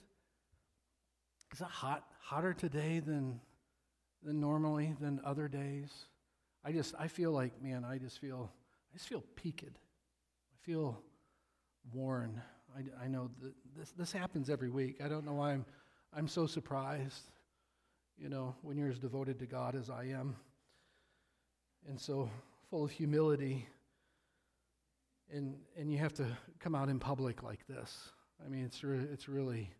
is 1.53 1.61
it 1.61 1.67
hot 1.69 2.05
hotter 2.21 2.53
today 2.53 3.01
than 3.01 3.41
than 4.23 4.41
normally 4.41 4.95
than 5.01 5.21
other 5.25 5.49
days. 5.49 6.07
I 6.65 6.73
just 6.73 6.95
I 6.99 7.09
feel 7.09 7.31
like 7.31 7.63
man, 7.63 7.85
I 7.85 7.99
just 7.99 8.19
feel 8.19 8.53
I 8.91 8.97
just 8.97 9.09
feel 9.09 9.23
peaked. 9.37 9.65
I 9.65 10.59
feel 10.65 11.01
worn. 11.93 12.41
I, 12.77 13.05
I 13.05 13.09
know 13.09 13.31
this 13.77 13.93
this 13.93 14.13
happens 14.13 14.51
every 14.51 14.71
week. 14.71 15.01
I 15.05 15.09
don't 15.09 15.25
know 15.25 15.35
why 15.35 15.53
I'm 15.53 15.65
I'm 16.13 16.29
so 16.29 16.47
surprised. 16.47 17.31
You 18.19 18.29
know, 18.29 18.55
when 18.63 18.79
you're 18.79 18.89
as 18.89 18.99
devoted 18.99 19.39
to 19.41 19.47
God 19.47 19.75
as 19.75 19.91
I 19.91 20.05
am, 20.05 20.37
and 21.89 22.01
so 22.01 22.31
full 22.71 22.85
of 22.85 22.91
humility. 22.91 23.69
And 25.33 25.57
and 25.77 25.91
you 25.91 25.99
have 25.99 26.15
to 26.15 26.27
come 26.61 26.75
out 26.75 26.89
in 26.89 26.99
public 26.99 27.43
like 27.43 27.67
this. 27.67 28.11
I 28.45 28.49
mean, 28.49 28.65
it's 28.65 28.85
re- 28.85 29.07
it's 29.13 29.29
really 29.29 29.71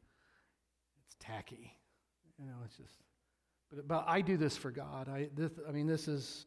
it's 1.07 1.17
tacky. 1.21 1.73
You 2.39 2.47
know, 2.47 2.57
it's 2.65 2.77
just. 2.77 2.95
But, 3.71 3.89
but 3.89 4.05
I 4.07 4.21
do 4.21 4.37
this 4.37 4.57
for 4.57 4.71
God. 4.71 5.09
I, 5.09 5.29
this, 5.35 5.51
I 5.69 5.73
mean, 5.73 5.87
this 5.87 6.07
is, 6.07 6.47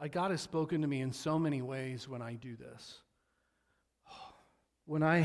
I, 0.00 0.08
God 0.08 0.30
has 0.30 0.40
spoken 0.40 0.82
to 0.82 0.86
me 0.86 1.00
in 1.00 1.12
so 1.12 1.38
many 1.38 1.62
ways 1.62 2.08
when 2.08 2.22
I 2.22 2.34
do 2.34 2.56
this. 2.56 2.98
When 4.90 5.04
I, 5.04 5.24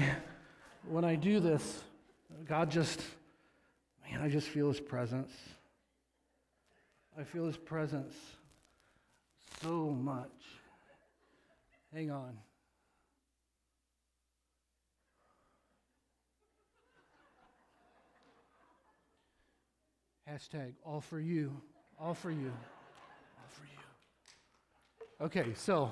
when 0.88 1.04
I 1.04 1.16
do 1.16 1.40
this, 1.40 1.84
God 2.48 2.70
just, 2.70 3.02
man, 4.08 4.22
I 4.22 4.30
just 4.30 4.48
feel 4.48 4.68
His 4.68 4.80
presence. 4.80 5.32
I 7.20 7.24
feel 7.24 7.48
His 7.48 7.58
presence 7.58 8.14
so 9.64 9.90
much. 9.90 10.30
Hang 11.92 12.12
on. 12.12 12.38
Hashtag 20.30 20.74
all 20.86 21.02
for 21.02 21.20
you. 21.20 21.60
All 22.00 22.14
for 22.14 22.30
you. 22.30 22.54
All 23.40 23.50
for 23.50 23.64
you. 23.64 25.26
Okay, 25.26 25.56
so 25.56 25.92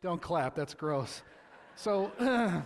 don't 0.00 0.22
clap, 0.22 0.54
that's 0.54 0.74
gross. 0.74 1.20
So 1.76 2.12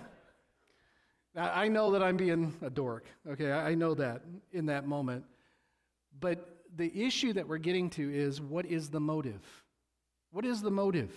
I 1.36 1.68
know 1.68 1.92
that 1.92 2.02
I'm 2.02 2.16
being 2.16 2.54
a 2.62 2.70
dork. 2.70 3.06
Okay, 3.28 3.52
I 3.52 3.74
know 3.74 3.94
that 3.94 4.22
in 4.52 4.66
that 4.66 4.86
moment. 4.86 5.24
But 6.20 6.58
the 6.76 7.04
issue 7.04 7.32
that 7.32 7.48
we're 7.48 7.58
getting 7.58 7.90
to 7.90 8.12
is 8.12 8.40
what 8.40 8.66
is 8.66 8.90
the 8.90 9.00
motive? 9.00 9.42
What 10.30 10.44
is 10.44 10.62
the 10.62 10.70
motive? 10.70 11.12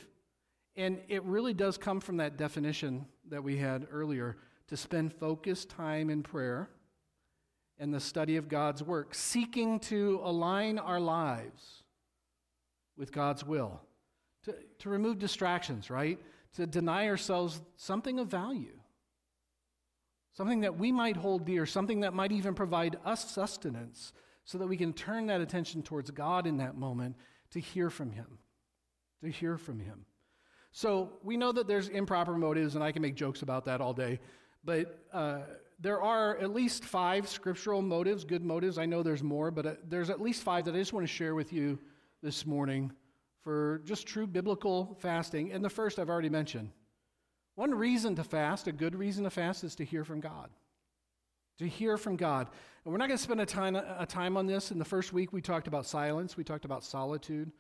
And 0.75 0.99
it 1.07 1.23
really 1.23 1.53
does 1.53 1.77
come 1.77 1.99
from 1.99 2.17
that 2.17 2.37
definition 2.37 3.05
that 3.29 3.43
we 3.43 3.57
had 3.57 3.87
earlier 3.91 4.37
to 4.67 4.77
spend 4.77 5.13
focused 5.13 5.69
time 5.69 6.09
in 6.09 6.23
prayer 6.23 6.69
and 7.77 7.93
the 7.93 7.99
study 7.99 8.37
of 8.37 8.47
God's 8.47 8.83
work, 8.83 9.13
seeking 9.15 9.79
to 9.81 10.21
align 10.23 10.77
our 10.77 10.99
lives 10.99 11.83
with 12.95 13.11
God's 13.11 13.43
will, 13.43 13.81
to, 14.43 14.55
to 14.79 14.89
remove 14.89 15.17
distractions, 15.17 15.89
right? 15.89 16.19
To 16.55 16.67
deny 16.67 17.07
ourselves 17.07 17.61
something 17.77 18.19
of 18.19 18.27
value, 18.27 18.77
something 20.33 20.61
that 20.61 20.77
we 20.77 20.91
might 20.91 21.15
hold 21.15 21.45
dear, 21.45 21.65
something 21.65 22.01
that 22.01 22.13
might 22.13 22.31
even 22.31 22.53
provide 22.53 22.97
us 23.05 23.31
sustenance, 23.31 24.11
so 24.43 24.57
that 24.57 24.67
we 24.67 24.75
can 24.75 24.91
turn 24.91 25.27
that 25.27 25.39
attention 25.39 25.81
towards 25.81 26.11
God 26.11 26.47
in 26.47 26.57
that 26.57 26.75
moment 26.75 27.15
to 27.51 27.59
hear 27.59 27.89
from 27.89 28.11
Him. 28.11 28.39
To 29.23 29.29
hear 29.29 29.57
from 29.57 29.79
Him. 29.79 30.05
So 30.71 31.13
we 31.23 31.37
know 31.37 31.51
that 31.51 31.67
there's 31.67 31.87
improper 31.87 32.37
motives, 32.37 32.75
and 32.75 32.83
I 32.83 32.91
can 32.91 33.01
make 33.01 33.15
jokes 33.15 33.41
about 33.41 33.65
that 33.65 33.81
all 33.81 33.93
day, 33.93 34.19
but. 34.63 35.05
Uh, 35.13 35.39
there 35.81 35.99
are 35.99 36.37
at 36.37 36.53
least 36.53 36.85
five 36.85 37.27
scriptural 37.27 37.81
motives, 37.81 38.23
good 38.23 38.43
motives. 38.43 38.77
I 38.77 38.85
know 38.85 39.01
there's 39.01 39.23
more, 39.23 39.49
but 39.49 39.65
uh, 39.65 39.73
there's 39.89 40.11
at 40.11 40.21
least 40.21 40.43
five 40.43 40.65
that 40.65 40.75
I 40.75 40.77
just 40.77 40.93
want 40.93 41.07
to 41.07 41.11
share 41.11 41.33
with 41.33 41.51
you 41.51 41.79
this 42.21 42.45
morning 42.45 42.91
for 43.43 43.81
just 43.85 44.07
true 44.07 44.27
biblical 44.27 44.97
fasting. 44.99 45.51
And 45.51 45.63
the 45.63 45.69
first 45.69 45.99
I've 45.99 46.09
already 46.09 46.29
mentioned. 46.29 46.69
One 47.55 47.73
reason 47.73 48.15
to 48.15 48.23
fast, 48.23 48.67
a 48.67 48.71
good 48.71 48.95
reason 48.95 49.23
to 49.23 49.29
fast, 49.29 49.63
is 49.63 49.75
to 49.75 49.85
hear 49.85 50.03
from 50.03 50.19
God. 50.19 50.49
To 51.59 51.67
hear 51.67 51.97
from 51.97 52.15
God. 52.15 52.47
And 52.83 52.91
we're 52.91 52.97
not 52.97 53.07
going 53.07 53.17
to 53.17 53.23
spend 53.23 53.41
a 53.41 53.45
time, 53.45 53.75
a 53.75 54.05
time 54.05 54.37
on 54.37 54.47
this. 54.47 54.71
In 54.71 54.79
the 54.79 54.85
first 54.85 55.13
week, 55.13 55.33
we 55.33 55.41
talked 55.41 55.67
about 55.67 55.85
silence, 55.85 56.37
we 56.37 56.43
talked 56.43 56.65
about 56.65 56.83
solitude, 56.83 57.51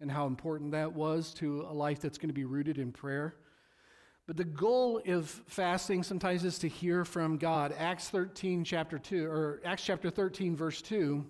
and 0.00 0.10
how 0.10 0.26
important 0.26 0.70
that 0.72 0.92
was 0.92 1.34
to 1.34 1.66
a 1.68 1.72
life 1.72 2.00
that's 2.00 2.16
going 2.16 2.30
to 2.30 2.34
be 2.34 2.44
rooted 2.44 2.78
in 2.78 2.92
prayer. 2.92 3.34
But 4.26 4.36
the 4.36 4.44
goal 4.44 5.02
of 5.06 5.28
fasting 5.48 6.04
sometimes 6.04 6.44
is 6.44 6.58
to 6.60 6.68
hear 6.68 7.04
from 7.04 7.36
God. 7.36 7.74
Acts 7.76 8.08
13, 8.10 8.62
chapter 8.64 8.98
2, 8.98 9.26
or 9.26 9.60
Acts 9.64 9.82
chapter 9.84 10.08
13, 10.08 10.54
verse 10.54 10.80
2, 10.80 11.26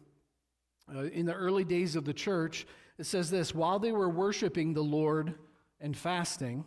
uh, 0.94 1.02
in 1.04 1.26
the 1.26 1.34
early 1.34 1.64
days 1.64 1.96
of 1.96 2.04
the 2.04 2.12
church, 2.12 2.66
it 2.98 3.04
says 3.04 3.30
this 3.30 3.54
While 3.54 3.78
they 3.78 3.92
were 3.92 4.08
worshiping 4.08 4.74
the 4.74 4.82
Lord 4.82 5.34
and 5.80 5.96
fasting, 5.96 6.64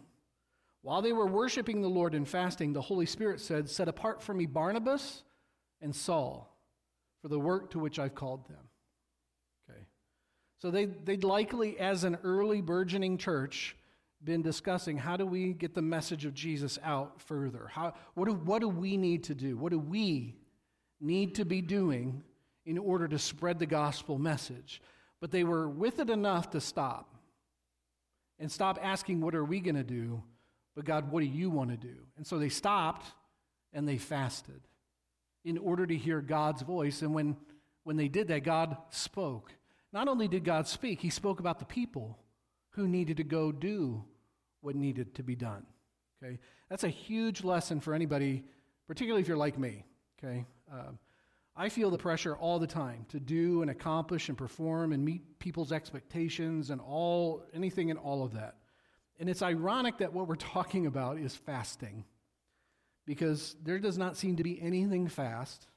while 0.81 1.01
they 1.01 1.13
were 1.13 1.27
worshiping 1.27 1.81
the 1.81 1.89
Lord 1.89 2.13
and 2.13 2.27
fasting, 2.27 2.73
the 2.73 2.81
Holy 2.81 3.05
Spirit 3.05 3.39
said, 3.39 3.69
Set 3.69 3.87
apart 3.87 4.21
for 4.21 4.33
me 4.33 4.45
Barnabas 4.45 5.23
and 5.81 5.95
Saul 5.95 6.53
for 7.21 7.29
the 7.29 7.39
work 7.39 7.71
to 7.71 7.79
which 7.79 7.99
I've 7.99 8.15
called 8.15 8.47
them. 8.47 8.57
Okay. 9.69 9.79
So 10.59 10.71
they, 10.71 10.85
they'd 10.85 11.23
likely, 11.23 11.79
as 11.79 12.03
an 12.03 12.17
early 12.23 12.61
burgeoning 12.61 13.17
church, 13.17 13.77
been 14.23 14.41
discussing 14.41 14.97
how 14.97 15.17
do 15.17 15.25
we 15.25 15.53
get 15.53 15.73
the 15.73 15.81
message 15.81 16.25
of 16.25 16.33
Jesus 16.33 16.79
out 16.83 17.21
further? 17.21 17.69
How, 17.71 17.93
what, 18.13 18.27
do, 18.27 18.33
what 18.33 18.59
do 18.59 18.69
we 18.69 18.97
need 18.97 19.23
to 19.25 19.35
do? 19.35 19.57
What 19.57 19.71
do 19.71 19.79
we 19.79 20.35
need 20.99 21.35
to 21.35 21.45
be 21.45 21.61
doing 21.61 22.23
in 22.65 22.77
order 22.77 23.07
to 23.07 23.19
spread 23.19 23.59
the 23.59 23.65
gospel 23.65 24.17
message? 24.17 24.81
But 25.19 25.31
they 25.31 25.43
were 25.43 25.69
with 25.69 25.99
it 25.99 26.09
enough 26.09 26.51
to 26.51 26.61
stop 26.61 27.15
and 28.39 28.51
stop 28.51 28.77
asking, 28.81 29.21
What 29.21 29.35
are 29.35 29.45
we 29.45 29.59
going 29.59 29.75
to 29.75 29.83
do? 29.83 30.23
But 30.75 30.85
God, 30.85 31.11
what 31.11 31.21
do 31.21 31.27
you 31.27 31.49
want 31.49 31.69
to 31.69 31.77
do? 31.77 31.95
And 32.17 32.25
so 32.25 32.39
they 32.39 32.49
stopped 32.49 33.05
and 33.73 33.87
they 33.87 33.97
fasted 33.97 34.61
in 35.45 35.57
order 35.57 35.85
to 35.85 35.95
hear 35.95 36.21
God's 36.21 36.61
voice. 36.61 37.01
And 37.01 37.13
when, 37.13 37.37
when 37.83 37.95
they 37.95 38.07
did 38.07 38.27
that, 38.29 38.43
God 38.43 38.77
spoke. 38.89 39.51
Not 39.91 40.07
only 40.07 40.27
did 40.27 40.43
God 40.43 40.67
speak, 40.67 41.01
He 41.01 41.09
spoke 41.09 41.39
about 41.39 41.59
the 41.59 41.65
people 41.65 42.17
who 42.71 42.87
needed 42.87 43.17
to 43.17 43.23
go 43.23 43.51
do 43.51 44.03
what 44.61 44.75
needed 44.75 45.15
to 45.15 45.23
be 45.23 45.35
done. 45.35 45.65
Okay? 46.23 46.39
That's 46.69 46.83
a 46.83 46.89
huge 46.89 47.43
lesson 47.43 47.79
for 47.79 47.93
anybody, 47.93 48.43
particularly 48.87 49.21
if 49.21 49.27
you're 49.27 49.37
like 49.37 49.59
me. 49.59 49.85
Okay? 50.17 50.45
Um, 50.71 50.97
I 51.55 51.69
feel 51.69 51.91
the 51.91 51.97
pressure 51.97 52.35
all 52.35 52.57
the 52.57 52.67
time 52.67 53.05
to 53.09 53.19
do 53.19 53.61
and 53.61 53.69
accomplish 53.69 54.29
and 54.29 54.37
perform 54.37 54.91
and 54.91 55.05
meet 55.05 55.39
people's 55.39 55.71
expectations 55.71 56.71
and 56.71 56.81
all 56.81 57.43
anything 57.53 57.91
and 57.91 57.99
all 57.99 58.23
of 58.23 58.33
that. 58.33 58.55
And 59.19 59.29
it's 59.29 59.43
ironic 59.43 59.99
that 59.99 60.13
what 60.13 60.27
we're 60.27 60.35
talking 60.55 60.87
about 60.87 61.17
is 61.17 61.35
fasting 61.35 62.05
because 63.05 63.55
there 63.63 63.79
does 63.79 63.97
not 63.97 64.17
seem 64.17 64.37
to 64.37 64.43
be 64.43 64.59
anything 64.61 65.07
fast 65.07 65.67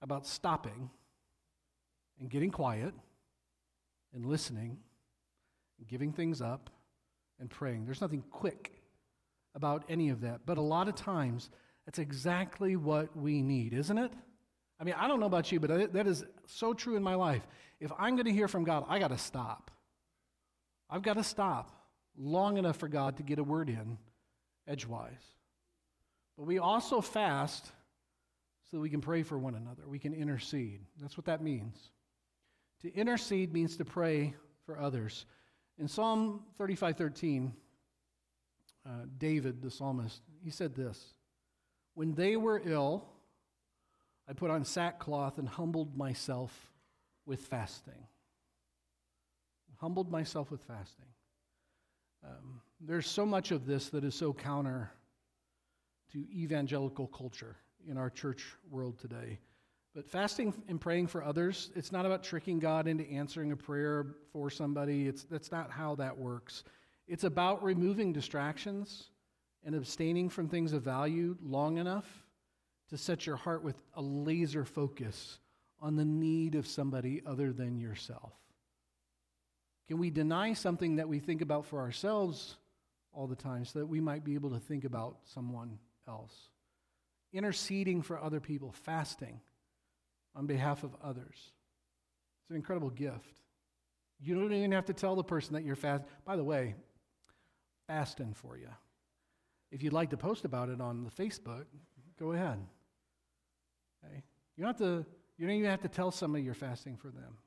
about 0.00 0.26
stopping 0.26 0.90
and 2.18 2.28
getting 2.28 2.50
quiet 2.50 2.92
and 4.12 4.26
listening 4.26 4.78
and 5.78 5.86
giving 5.86 6.12
things 6.12 6.40
up 6.40 6.70
and 7.38 7.48
praying. 7.48 7.84
There's 7.84 8.00
nothing 8.00 8.24
quick 8.30 8.72
about 9.54 9.84
any 9.88 10.08
of 10.08 10.22
that. 10.22 10.40
But 10.46 10.58
a 10.58 10.62
lot 10.62 10.88
of 10.88 10.94
times, 10.94 11.50
that's 11.86 11.98
exactly 11.98 12.74
what 12.74 13.16
we 13.16 13.42
need, 13.42 13.72
isn't 13.72 13.98
it? 13.98 14.12
I 14.82 14.84
mean, 14.84 14.96
I 14.98 15.06
don't 15.06 15.20
know 15.20 15.26
about 15.26 15.52
you, 15.52 15.60
but 15.60 15.92
that 15.92 16.08
is 16.08 16.24
so 16.46 16.74
true 16.74 16.96
in 16.96 17.04
my 17.04 17.14
life. 17.14 17.46
If 17.78 17.92
I'm 18.00 18.16
going 18.16 18.26
to 18.26 18.32
hear 18.32 18.48
from 18.48 18.64
God, 18.64 18.84
I 18.88 18.98
got 18.98 19.12
to 19.12 19.18
stop. 19.18 19.70
I've 20.90 21.02
got 21.02 21.14
to 21.14 21.22
stop 21.22 21.70
long 22.18 22.56
enough 22.56 22.78
for 22.78 22.88
God 22.88 23.18
to 23.18 23.22
get 23.22 23.38
a 23.38 23.44
word 23.44 23.68
in 23.68 23.96
edgewise. 24.66 25.22
But 26.36 26.46
we 26.46 26.58
also 26.58 27.00
fast 27.00 27.66
so 28.64 28.76
that 28.76 28.80
we 28.80 28.90
can 28.90 29.00
pray 29.00 29.22
for 29.22 29.38
one 29.38 29.54
another. 29.54 29.84
We 29.86 30.00
can 30.00 30.14
intercede. 30.14 30.80
That's 31.00 31.16
what 31.16 31.26
that 31.26 31.44
means. 31.44 31.78
To 32.80 32.92
intercede 32.92 33.52
means 33.52 33.76
to 33.76 33.84
pray 33.84 34.34
for 34.66 34.80
others. 34.80 35.26
In 35.78 35.86
Psalm 35.86 36.42
35:13, 36.58 37.52
uh, 38.84 38.90
David, 39.16 39.62
the 39.62 39.70
psalmist, 39.70 40.22
he 40.42 40.50
said 40.50 40.74
this 40.74 41.14
When 41.94 42.14
they 42.14 42.36
were 42.36 42.60
ill, 42.64 43.11
I 44.32 44.34
put 44.34 44.50
on 44.50 44.64
sackcloth 44.64 45.36
and 45.36 45.46
humbled 45.46 45.94
myself 45.94 46.70
with 47.26 47.40
fasting. 47.40 48.06
Humbled 49.76 50.10
myself 50.10 50.50
with 50.50 50.62
fasting. 50.62 51.04
Um, 52.24 52.62
there's 52.80 53.06
so 53.06 53.26
much 53.26 53.50
of 53.50 53.66
this 53.66 53.90
that 53.90 54.04
is 54.04 54.14
so 54.14 54.32
counter 54.32 54.90
to 56.12 56.24
evangelical 56.34 57.08
culture 57.08 57.56
in 57.86 57.98
our 57.98 58.08
church 58.08 58.46
world 58.70 58.98
today. 58.98 59.38
But 59.94 60.08
fasting 60.08 60.54
and 60.66 60.80
praying 60.80 61.08
for 61.08 61.22
others, 61.22 61.70
it's 61.76 61.92
not 61.92 62.06
about 62.06 62.22
tricking 62.22 62.58
God 62.58 62.88
into 62.88 63.04
answering 63.10 63.52
a 63.52 63.56
prayer 63.56 64.14
for 64.32 64.48
somebody. 64.48 65.08
It's, 65.08 65.24
that's 65.24 65.52
not 65.52 65.70
how 65.70 65.94
that 65.96 66.16
works. 66.16 66.64
It's 67.06 67.24
about 67.24 67.62
removing 67.62 68.14
distractions 68.14 69.10
and 69.62 69.74
abstaining 69.74 70.30
from 70.30 70.48
things 70.48 70.72
of 70.72 70.80
value 70.80 71.36
long 71.42 71.76
enough 71.76 72.22
to 72.92 72.98
set 72.98 73.24
your 73.24 73.36
heart 73.36 73.64
with 73.64 73.80
a 73.94 74.02
laser 74.02 74.66
focus 74.66 75.38
on 75.80 75.96
the 75.96 76.04
need 76.04 76.54
of 76.54 76.66
somebody 76.66 77.22
other 77.24 77.50
than 77.50 77.78
yourself. 77.78 78.34
Can 79.88 79.96
we 79.96 80.10
deny 80.10 80.52
something 80.52 80.96
that 80.96 81.08
we 81.08 81.18
think 81.18 81.40
about 81.40 81.64
for 81.64 81.80
ourselves 81.80 82.56
all 83.14 83.26
the 83.26 83.34
time 83.34 83.64
so 83.64 83.78
that 83.78 83.86
we 83.86 83.98
might 83.98 84.24
be 84.24 84.34
able 84.34 84.50
to 84.50 84.58
think 84.58 84.84
about 84.84 85.16
someone 85.24 85.78
else? 86.06 86.50
Interceding 87.32 88.02
for 88.02 88.22
other 88.22 88.40
people, 88.40 88.72
fasting 88.72 89.40
on 90.36 90.44
behalf 90.44 90.84
of 90.84 90.94
others. 91.02 91.52
It's 92.42 92.50
an 92.50 92.56
incredible 92.56 92.90
gift. 92.90 93.40
You 94.20 94.34
don't 94.34 94.52
even 94.52 94.72
have 94.72 94.86
to 94.86 94.92
tell 94.92 95.16
the 95.16 95.24
person 95.24 95.54
that 95.54 95.64
you're 95.64 95.76
fast. 95.76 96.04
By 96.26 96.36
the 96.36 96.44
way, 96.44 96.74
fasting 97.86 98.34
for 98.34 98.58
you. 98.58 98.68
If 99.70 99.82
you'd 99.82 99.94
like 99.94 100.10
to 100.10 100.18
post 100.18 100.44
about 100.44 100.68
it 100.68 100.82
on 100.82 101.04
the 101.04 101.10
Facebook, 101.10 101.64
go 102.18 102.32
ahead. 102.32 102.58
Okay? 104.04 104.22
You 104.56 104.64
don't 104.64 104.78
have 104.78 104.78
to 104.78 105.06
you 105.38 105.46
don't 105.46 105.56
even 105.56 105.70
have 105.70 105.82
to 105.82 105.88
tell 105.88 106.10
somebody 106.10 106.44
you're 106.44 106.54
fasting 106.54 106.96
for 106.96 107.08
them. 107.08 107.38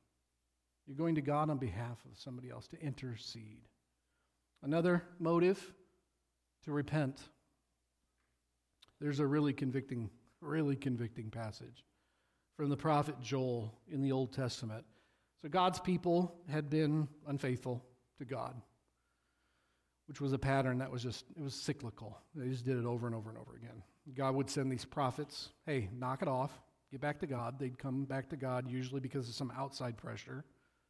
You're 0.86 0.98
going 0.98 1.16
to 1.16 1.22
God 1.22 1.50
on 1.50 1.58
behalf 1.58 1.98
of 2.12 2.18
somebody 2.18 2.50
else 2.50 2.68
to 2.68 2.82
intercede. 2.82 3.68
Another 4.62 5.04
motive 5.20 5.74
to 6.66 6.72
repent. 6.72 7.22
There's 9.00 9.20
a 9.20 9.26
really 9.26 9.54
convicting, 9.54 10.10
really 10.42 10.76
convicting 10.76 11.30
passage 11.30 11.86
from 12.58 12.70
the 12.70 12.78
prophet 12.78 13.16
Joel 13.22 13.74
in 13.92 14.02
the 14.02 14.12
Old 14.12 14.34
Testament. 14.34 14.86
So 15.42 15.50
God's 15.50 15.80
people 15.80 16.36
had 16.50 16.70
been 16.70 17.08
unfaithful 17.28 17.86
to 18.18 18.26
God, 18.26 18.56
which 20.08 20.22
was 20.22 20.34
a 20.34 20.38
pattern 20.38 20.78
that 20.80 20.92
was 20.92 21.02
just, 21.02 21.26
it 21.38 21.44
was 21.44 21.54
cyclical. 21.54 22.20
They 22.36 22.50
just 22.50 22.66
did 22.66 22.78
it 22.78 22.86
over 22.86 23.08
and 23.08 23.16
over 23.16 23.30
and 23.30 23.40
over 23.40 23.56
again. 23.56 23.84
God 24.16 24.36
would 24.36 24.50
send 24.50 24.72
these 24.72 24.86
prophets, 24.86 25.50
hey, 25.66 25.90
knock 25.98 26.22
it 26.22 26.28
off, 26.28 26.52
get 26.92 27.02
back 27.02 27.20
to 27.22 27.28
God. 27.28 27.58
They'd 27.60 27.78
come 27.78 28.06
back 28.06 28.30
to 28.30 28.36
God 28.36 28.70
usually 28.70 29.00
because 29.00 29.28
of 29.28 29.36
some 29.36 29.52
outside 29.58 29.98
pressure. 29.98 30.46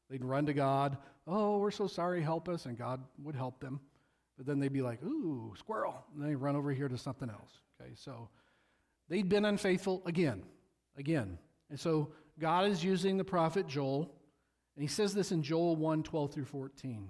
They'd 0.10 0.24
run 0.24 0.46
to 0.48 0.54
God, 0.54 0.98
oh, 1.26 1.58
we're 1.58 1.72
so 1.72 1.88
sorry, 1.88 2.22
help 2.22 2.50
us, 2.50 2.66
and 2.66 2.78
God 2.78 3.02
would 3.24 3.36
help 3.36 3.60
them. 3.60 3.80
But 4.38 4.46
then 4.46 4.60
they'd 4.60 4.74
be 4.74 4.82
like, 4.82 5.02
ooh, 5.04 5.54
squirrel, 5.58 6.04
and 6.14 6.24
they 6.24 6.36
run 6.36 6.56
over 6.56 6.72
here 6.72 6.90
to 6.90 6.98
something 6.98 7.30
else. 7.30 7.60
Okay, 7.82 7.92
so 7.96 8.30
they'd 9.10 9.30
been 9.30 9.46
unfaithful 9.46 10.04
again, 10.06 10.44
again. 10.98 11.40
And 11.70 11.80
so 11.80 12.12
God 12.38 12.68
is 12.68 12.84
using 12.84 13.18
the 13.18 13.24
prophet 13.24 13.66
Joel, 13.66 14.14
and 14.76 14.84
he 14.84 14.88
says 14.88 15.14
this 15.14 15.32
in 15.32 15.42
Joel 15.42 15.76
1 15.78 16.04
12 16.04 16.34
through 16.34 16.46
14. 16.46 17.10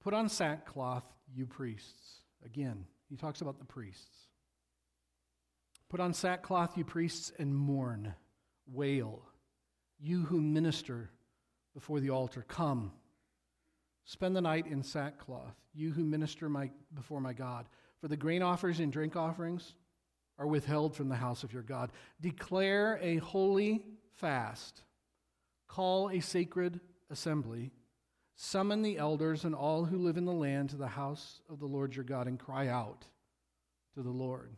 Put 0.00 0.14
on 0.14 0.28
sackcloth, 0.28 1.04
you 1.32 1.46
priests. 1.46 2.22
Again, 2.44 2.86
he 3.08 3.16
talks 3.16 3.40
about 3.40 3.58
the 3.58 3.64
priests. 3.64 4.16
Put 5.88 6.00
on 6.00 6.14
sackcloth, 6.14 6.78
you 6.78 6.84
priests, 6.84 7.32
and 7.38 7.54
mourn, 7.54 8.14
wail, 8.66 9.22
you 9.98 10.22
who 10.22 10.40
minister 10.40 11.10
before 11.74 12.00
the 12.00 12.10
altar. 12.10 12.44
Come, 12.46 12.92
spend 14.04 14.34
the 14.34 14.40
night 14.40 14.66
in 14.66 14.82
sackcloth, 14.82 15.54
you 15.74 15.90
who 15.90 16.04
minister 16.04 16.48
my, 16.48 16.70
before 16.94 17.20
my 17.20 17.32
God. 17.32 17.66
For 18.00 18.08
the 18.08 18.16
grain 18.16 18.42
offerings 18.42 18.80
and 18.80 18.92
drink 18.92 19.16
offerings 19.16 19.74
are 20.38 20.46
withheld 20.46 20.94
from 20.94 21.08
the 21.08 21.16
house 21.16 21.44
of 21.44 21.52
your 21.52 21.62
God. 21.62 21.92
Declare 22.20 22.98
a 23.02 23.16
holy 23.16 23.84
fast, 24.12 24.82
call 25.68 26.08
a 26.08 26.20
sacred 26.20 26.80
assembly, 27.10 27.72
summon 28.42 28.82
the 28.82 28.96
elders 28.96 29.44
and 29.44 29.54
all 29.54 29.84
who 29.84 29.98
live 29.98 30.16
in 30.16 30.24
the 30.24 30.32
land 30.32 30.70
to 30.70 30.76
the 30.76 30.86
house 30.86 31.40
of 31.48 31.58
the 31.58 31.66
Lord 31.66 31.94
your 31.94 32.04
God, 32.04 32.26
and 32.26 32.38
cry 32.38 32.68
out 32.68 33.06
to 33.94 34.02
the 34.02 34.10
Lord. 34.10 34.54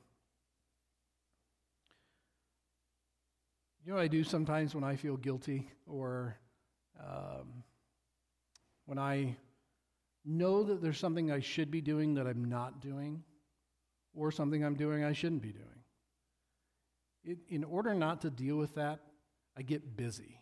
You 3.85 3.93
know 3.93 3.99
I 3.99 4.07
do 4.07 4.23
sometimes 4.23 4.75
when 4.75 4.85
I 4.85 4.95
feel 4.95 5.17
guilty 5.17 5.69
or 5.87 6.37
um, 7.01 7.65
when 8.87 8.99
I 8.99 9.37
know 10.25 10.63
that 10.63 10.81
there's 10.81 10.99
something 10.99 11.33
I 11.33 11.41
should 11.41 11.71
be 11.71 11.81
doing 11.81 12.15
that 12.15 12.27
I'm 12.27 12.45
not 12.45 12.81
doing? 12.81 13.25
or 14.15 14.31
something 14.31 14.65
I'm 14.65 14.75
doing 14.75 15.05
I 15.05 15.13
shouldn't 15.13 15.43
be 15.43 15.53
doing. 15.53 15.67
It, 17.25 17.39
in 17.49 17.65
order 17.65 17.95
not 17.95 18.23
to 18.23 18.31
deal 18.31 18.57
with 18.57 18.75
that, 18.75 19.01
I 19.57 19.63
get 19.63 19.97
busy. 19.97 20.41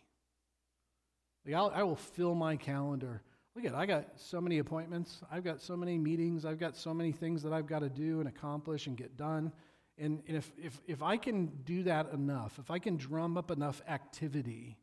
Like 1.45 1.55
I'll, 1.55 1.71
I 1.73 1.83
will 1.83 1.95
fill 1.95 2.35
my 2.35 2.55
calendar. 2.55 3.21
Look 3.55 3.65
at, 3.65 3.75
I 3.75 3.85
got 3.85 4.07
so 4.15 4.39
many 4.39 4.59
appointments. 4.59 5.21
I've 5.29 5.43
got 5.43 5.61
so 5.61 5.75
many 5.75 5.97
meetings. 5.97 6.45
I've 6.45 6.59
got 6.59 6.77
so 6.77 6.93
many 6.93 7.11
things 7.11 7.43
that 7.43 7.51
I've 7.51 7.67
got 7.67 7.79
to 7.79 7.89
do 7.89 8.19
and 8.19 8.29
accomplish 8.29 8.87
and 8.87 8.95
get 8.95 9.17
done. 9.17 9.51
And, 9.97 10.23
and 10.27 10.37
if, 10.37 10.51
if, 10.57 10.81
if 10.87 11.03
I 11.03 11.17
can 11.17 11.47
do 11.65 11.83
that 11.83 12.11
enough, 12.13 12.59
if 12.59 12.71
I 12.71 12.79
can 12.79 12.95
drum 12.95 13.37
up 13.37 13.51
enough 13.51 13.81
activity, 13.89 14.77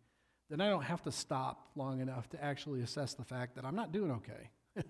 then 0.51 0.61
I 0.61 0.69
don't 0.69 0.83
have 0.83 1.03
to 1.03 1.13
stop 1.13 1.71
long 1.77 2.01
enough 2.01 2.29
to 2.31 2.45
actually 2.45 2.83
assess 2.83 3.15
the 3.15 3.25
fact 3.25 3.57
that 3.57 3.65
I'm 3.65 3.75
not 3.75 3.91
doing 3.91 4.11
okay 4.13 4.51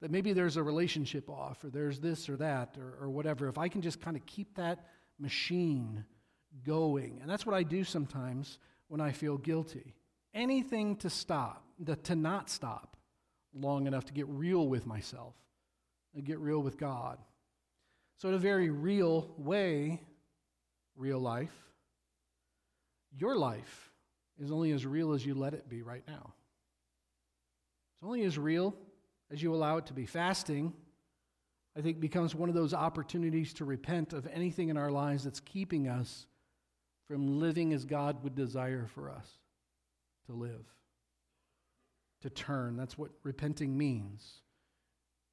that 0.00 0.10
maybe 0.10 0.32
there's 0.32 0.56
a 0.56 0.62
relationship 0.62 1.28
off 1.28 1.64
or 1.64 1.70
there's 1.70 1.98
this 1.98 2.28
or 2.28 2.36
that 2.36 2.76
or, 2.78 2.96
or 3.04 3.10
whatever, 3.10 3.48
if 3.48 3.58
I 3.58 3.68
can 3.68 3.82
just 3.82 4.00
kind 4.00 4.16
of 4.16 4.24
keep 4.24 4.54
that 4.54 4.86
machine 5.18 6.04
going. 6.64 7.18
And 7.20 7.28
that's 7.28 7.44
what 7.44 7.56
I 7.56 7.64
do 7.64 7.82
sometimes 7.82 8.58
when 8.86 9.00
I 9.00 9.10
feel 9.10 9.36
guilty. 9.36 9.96
Anything 10.32 10.94
to 10.96 11.10
stop, 11.10 11.64
to, 11.86 11.96
to 11.96 12.14
not 12.14 12.48
stop 12.48 12.96
long 13.54 13.86
enough 13.86 14.04
to 14.06 14.12
get 14.12 14.26
real 14.28 14.68
with 14.68 14.86
myself 14.86 15.34
and 16.14 16.24
get 16.24 16.38
real 16.38 16.60
with 16.60 16.78
God. 16.78 17.18
So, 18.18 18.28
in 18.28 18.34
a 18.34 18.38
very 18.38 18.70
real 18.70 19.32
way, 19.38 20.02
real 20.96 21.18
life, 21.18 21.54
your 23.16 23.36
life 23.36 23.90
is 24.38 24.50
only 24.50 24.72
as 24.72 24.86
real 24.86 25.12
as 25.12 25.24
you 25.24 25.34
let 25.34 25.54
it 25.54 25.68
be 25.68 25.82
right 25.82 26.04
now. 26.06 26.34
It's 27.94 28.02
only 28.02 28.22
as 28.24 28.38
real 28.38 28.74
as 29.30 29.42
you 29.42 29.54
allow 29.54 29.76
it 29.76 29.86
to 29.86 29.92
be. 29.92 30.06
Fasting, 30.06 30.72
I 31.76 31.80
think, 31.80 32.00
becomes 32.00 32.34
one 32.34 32.48
of 32.48 32.54
those 32.54 32.74
opportunities 32.74 33.52
to 33.54 33.64
repent 33.64 34.12
of 34.12 34.26
anything 34.32 34.68
in 34.68 34.76
our 34.76 34.90
lives 34.90 35.24
that's 35.24 35.40
keeping 35.40 35.88
us 35.88 36.26
from 37.06 37.40
living 37.40 37.72
as 37.72 37.84
God 37.84 38.22
would 38.22 38.34
desire 38.34 38.86
for 38.94 39.10
us 39.10 39.28
to 40.26 40.32
live, 40.32 40.64
to 42.22 42.30
turn. 42.30 42.76
That's 42.76 42.98
what 42.98 43.10
repenting 43.22 43.76
means. 43.76 44.40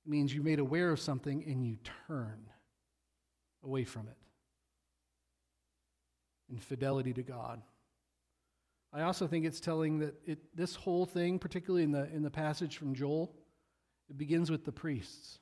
It 0.06 0.10
means 0.10 0.34
you 0.34 0.42
made 0.42 0.60
aware 0.60 0.92
of 0.92 1.00
something 1.00 1.44
and 1.46 1.66
you 1.66 1.78
turn 2.08 2.50
away 3.64 3.84
from 3.84 4.08
it 4.08 4.18
in 6.50 6.58
fidelity 6.58 7.14
to 7.14 7.24
God. 7.24 7.62
I 8.94 9.02
also 9.02 9.28
think 9.28 9.46
it's 9.46 9.60
telling 9.60 10.00
that 10.00 10.16
it, 10.26 10.40
this 10.56 10.76
whole 10.76 11.06
thing, 11.06 11.40
particularly 11.40 11.84
in 11.84 11.92
the, 11.92 12.10
in 12.14 12.24
the 12.24 12.32
passage 12.32 12.78
from 12.78 12.96
Joel, 12.96 13.36
it 14.10 14.18
begins 14.18 14.50
with 14.50 14.64
the 14.64 14.72
priests. 14.72 15.40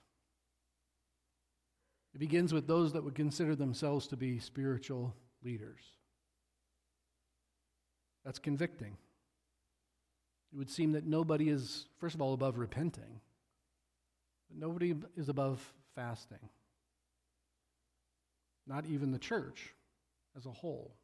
It 2.16 2.20
begins 2.20 2.54
with 2.54 2.66
those 2.66 2.94
that 2.94 3.04
would 3.04 3.14
consider 3.14 3.56
themselves 3.56 4.08
to 4.08 4.18
be 4.18 4.40
spiritual 4.40 5.16
leaders. 5.44 5.82
That's 8.24 8.40
convicting. 8.40 8.98
It 10.56 10.58
would 10.58 10.72
seem 10.72 10.94
that 10.94 11.06
nobody 11.06 11.50
is, 11.50 11.88
first 12.00 12.16
of 12.16 12.22
all, 12.22 12.34
above 12.34 12.58
repenting, 12.58 13.20
but 14.48 14.58
nobody 14.58 14.96
is 15.18 15.28
above 15.28 15.62
fasting. 15.96 16.40
Not 18.66 18.86
even 18.86 19.12
the 19.12 19.20
church 19.20 19.74
as 20.38 20.46
a 20.46 20.52
whole. 20.52 20.96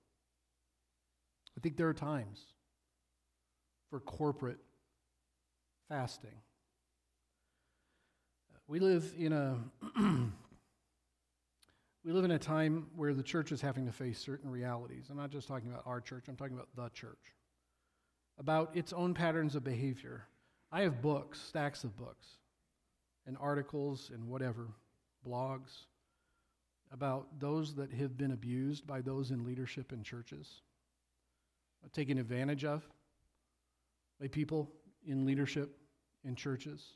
I 1.57 1.59
think 1.59 1.75
there 1.75 1.89
are 1.89 1.93
times 1.93 2.45
for 3.89 3.99
corporate 3.99 4.59
fasting. 5.89 6.39
We 8.67 8.79
live 8.79 9.13
in 9.17 9.33
a 9.33 9.57
we 12.05 12.13
live 12.13 12.23
in 12.23 12.31
a 12.31 12.39
time 12.39 12.87
where 12.95 13.13
the 13.13 13.21
church 13.21 13.51
is 13.51 13.59
having 13.59 13.85
to 13.85 13.91
face 13.91 14.17
certain 14.17 14.49
realities. 14.49 15.07
I'm 15.09 15.17
not 15.17 15.29
just 15.29 15.49
talking 15.49 15.69
about 15.69 15.83
our 15.85 15.99
church, 15.99 16.29
I'm 16.29 16.37
talking 16.37 16.55
about 16.55 16.69
the 16.73 16.87
church. 16.97 17.33
About 18.41 18.75
its 18.75 18.91
own 18.91 19.13
patterns 19.13 19.55
of 19.55 19.63
behavior. 19.63 20.25
I 20.71 20.81
have 20.81 20.99
books, 20.99 21.39
stacks 21.39 21.83
of 21.83 21.95
books, 21.95 22.25
and 23.27 23.37
articles 23.39 24.09
and 24.11 24.27
whatever, 24.27 24.69
blogs 25.23 25.85
about 26.91 27.39
those 27.39 27.75
that 27.75 27.93
have 27.93 28.17
been 28.17 28.31
abused 28.31 28.87
by 28.87 28.99
those 28.99 29.29
in 29.29 29.45
leadership 29.45 29.93
in 29.93 30.01
churches, 30.01 30.63
taken 31.93 32.17
advantage 32.17 32.65
of 32.65 32.83
by 34.19 34.27
people 34.27 34.71
in 35.05 35.23
leadership 35.23 35.77
in 36.23 36.35
churches. 36.35 36.93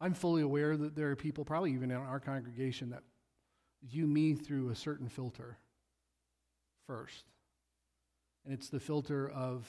I'm 0.00 0.14
fully 0.14 0.40
aware 0.40 0.78
that 0.78 0.96
there 0.96 1.10
are 1.10 1.16
people, 1.16 1.44
probably 1.44 1.74
even 1.74 1.90
in 1.90 1.98
our 1.98 2.20
congregation, 2.20 2.88
that 2.88 3.02
view 3.82 4.06
me 4.06 4.32
through 4.32 4.70
a 4.70 4.74
certain 4.74 5.10
filter 5.10 5.58
first. 6.86 7.24
And 8.46 8.54
it's 8.54 8.70
the 8.70 8.80
filter 8.80 9.28
of, 9.28 9.68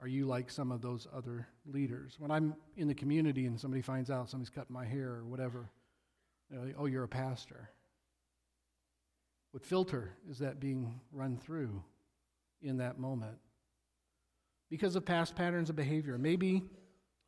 are 0.00 0.08
you 0.08 0.26
like 0.26 0.50
some 0.50 0.72
of 0.72 0.80
those 0.80 1.06
other 1.14 1.46
leaders? 1.66 2.16
When 2.18 2.30
I'm 2.30 2.54
in 2.76 2.88
the 2.88 2.94
community 2.94 3.46
and 3.46 3.60
somebody 3.60 3.82
finds 3.82 4.10
out 4.10 4.30
somebody's 4.30 4.50
cutting 4.50 4.72
my 4.72 4.86
hair 4.86 5.10
or 5.10 5.24
whatever, 5.24 5.70
you 6.50 6.56
know, 6.56 6.72
oh, 6.78 6.86
you're 6.86 7.04
a 7.04 7.08
pastor. 7.08 7.68
What 9.52 9.64
filter 9.64 10.12
is 10.30 10.38
that 10.38 10.58
being 10.58 11.00
run 11.12 11.36
through 11.36 11.82
in 12.62 12.78
that 12.78 12.98
moment? 12.98 13.38
Because 14.70 14.96
of 14.96 15.04
past 15.04 15.34
patterns 15.34 15.68
of 15.68 15.76
behavior. 15.76 16.16
Maybe 16.16 16.62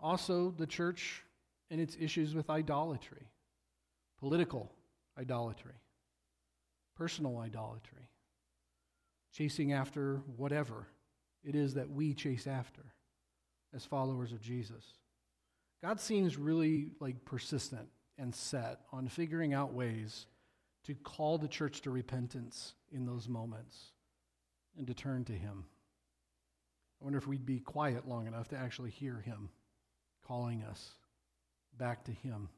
also 0.01 0.55
the 0.57 0.67
church 0.67 1.23
and 1.71 1.81
its 1.81 1.97
issues 2.01 2.35
with 2.35 2.49
idolatry, 2.49 3.27
political 4.19 4.73
idolatry, 5.19 5.75
personal 6.97 7.39
idolatry, 7.39 8.09
chasing 9.33 9.73
after 9.73 10.23
whatever 10.37 10.87
it 11.45 11.55
is 11.55 11.75
that 11.75 11.91
we 11.91 12.15
chase 12.15 12.47
after 12.47 12.83
as 13.75 13.85
followers 13.85 14.33
of 14.33 14.41
Jesus. 14.41 14.85
God 15.83 16.01
seems 16.01 16.37
really 16.37 16.91
like 17.01 17.25
persistent 17.25 17.89
and 18.19 18.35
set 18.35 18.81
on 18.93 19.09
figuring 19.09 19.53
out 19.53 19.73
ways 19.73 20.27
to 20.85 20.95
call 20.95 21.39
the 21.39 21.49
church 21.49 21.81
to 21.83 21.91
repentance 21.91 22.75
in 22.93 23.07
those 23.07 23.29
moments 23.29 23.93
and 24.77 24.87
to 24.87 24.95
turn 24.95 25.25
to 25.25 25.33
Him. 25.33 25.65
I 27.01 27.05
wonder 27.05 27.19
if 27.19 27.27
we'd 27.27 27.47
be 27.47 27.61
quiet 27.61 28.09
long 28.09 28.27
enough 28.27 28.49
to 28.49 28.57
actually 28.57 28.91
hear 28.91 29.21
Him 29.21 29.49
calling 30.27 30.63
us 30.63 30.93
back 31.77 32.05
to 32.05 32.13
Him 32.13 32.49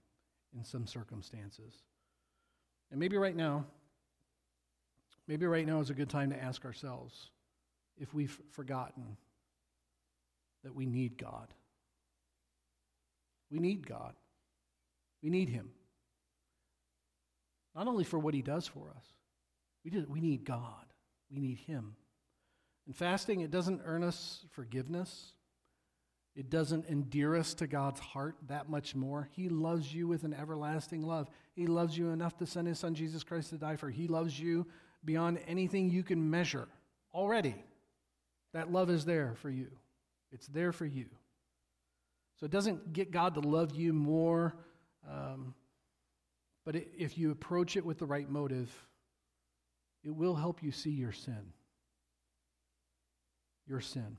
in 0.56 0.64
some 0.64 0.86
circumstances. 0.86 1.74
And 2.90 3.00
maybe 3.00 3.16
right 3.16 3.36
now, 3.36 3.64
maybe 5.26 5.46
right 5.46 5.66
now 5.66 5.80
is 5.80 5.90
a 5.90 5.94
good 5.94 6.10
time 6.10 6.30
to 6.30 6.42
ask 6.42 6.64
ourselves 6.64 7.30
if 7.98 8.12
we've 8.14 8.38
forgotten 8.50 9.16
that 10.64 10.74
we 10.74 10.86
need 10.86 11.18
God. 11.18 11.48
We 13.50 13.58
need 13.58 13.86
God. 13.86 14.14
We 15.22 15.30
need 15.30 15.48
Him. 15.48 15.70
Not 17.74 17.86
only 17.86 18.04
for 18.04 18.18
what 18.18 18.34
He 18.34 18.42
does 18.42 18.66
for 18.66 18.92
us, 18.96 19.04
we, 19.84 20.04
we 20.08 20.20
need 20.20 20.44
God. 20.44 20.86
We 21.30 21.38
need 21.38 21.58
Him. 21.58 21.96
And 22.86 22.96
fasting, 22.96 23.40
it 23.40 23.50
doesn't 23.50 23.82
earn 23.84 24.02
us 24.02 24.44
forgiveness. 24.50 25.32
It 26.34 26.50
doesn't 26.50 26.86
endear 26.86 27.36
us 27.36 27.54
to 27.54 27.66
God's 27.66 28.00
heart 28.00 28.36
that 28.48 28.68
much 28.68 28.94
more. 28.94 29.28
He 29.32 29.48
loves 29.48 29.94
you 29.94 30.08
with 30.08 30.24
an 30.24 30.34
everlasting 30.34 31.02
love. 31.02 31.28
He 31.52 31.66
loves 31.66 31.96
you 31.96 32.10
enough 32.10 32.36
to 32.38 32.46
send 32.46 32.66
His 32.66 32.78
Son, 32.78 32.94
Jesus 32.94 33.22
Christ, 33.22 33.50
to 33.50 33.58
die 33.58 33.76
for. 33.76 33.88
He 33.88 34.08
loves 34.08 34.38
you 34.38 34.66
beyond 35.04 35.38
anything 35.46 35.90
you 35.90 36.02
can 36.02 36.28
measure 36.30 36.66
already. 37.12 37.54
That 38.54 38.72
love 38.72 38.88
is 38.88 39.04
there 39.04 39.34
for 39.36 39.50
you, 39.50 39.68
it's 40.32 40.46
there 40.46 40.72
for 40.72 40.86
you. 40.86 41.06
So 42.40 42.46
it 42.46 42.50
doesn't 42.50 42.92
get 42.92 43.10
God 43.10 43.34
to 43.34 43.40
love 43.40 43.76
you 43.76 43.92
more, 43.92 44.56
um, 45.08 45.54
but 46.64 46.74
it, 46.74 46.88
if 46.96 47.16
you 47.16 47.30
approach 47.30 47.76
it 47.76 47.84
with 47.84 47.98
the 47.98 48.06
right 48.06 48.28
motive, 48.28 48.72
it 50.02 50.10
will 50.14 50.34
help 50.34 50.62
you 50.62 50.72
see 50.72 50.90
your 50.90 51.12
sin. 51.12 51.52
Your 53.66 53.80
sin 53.80 54.18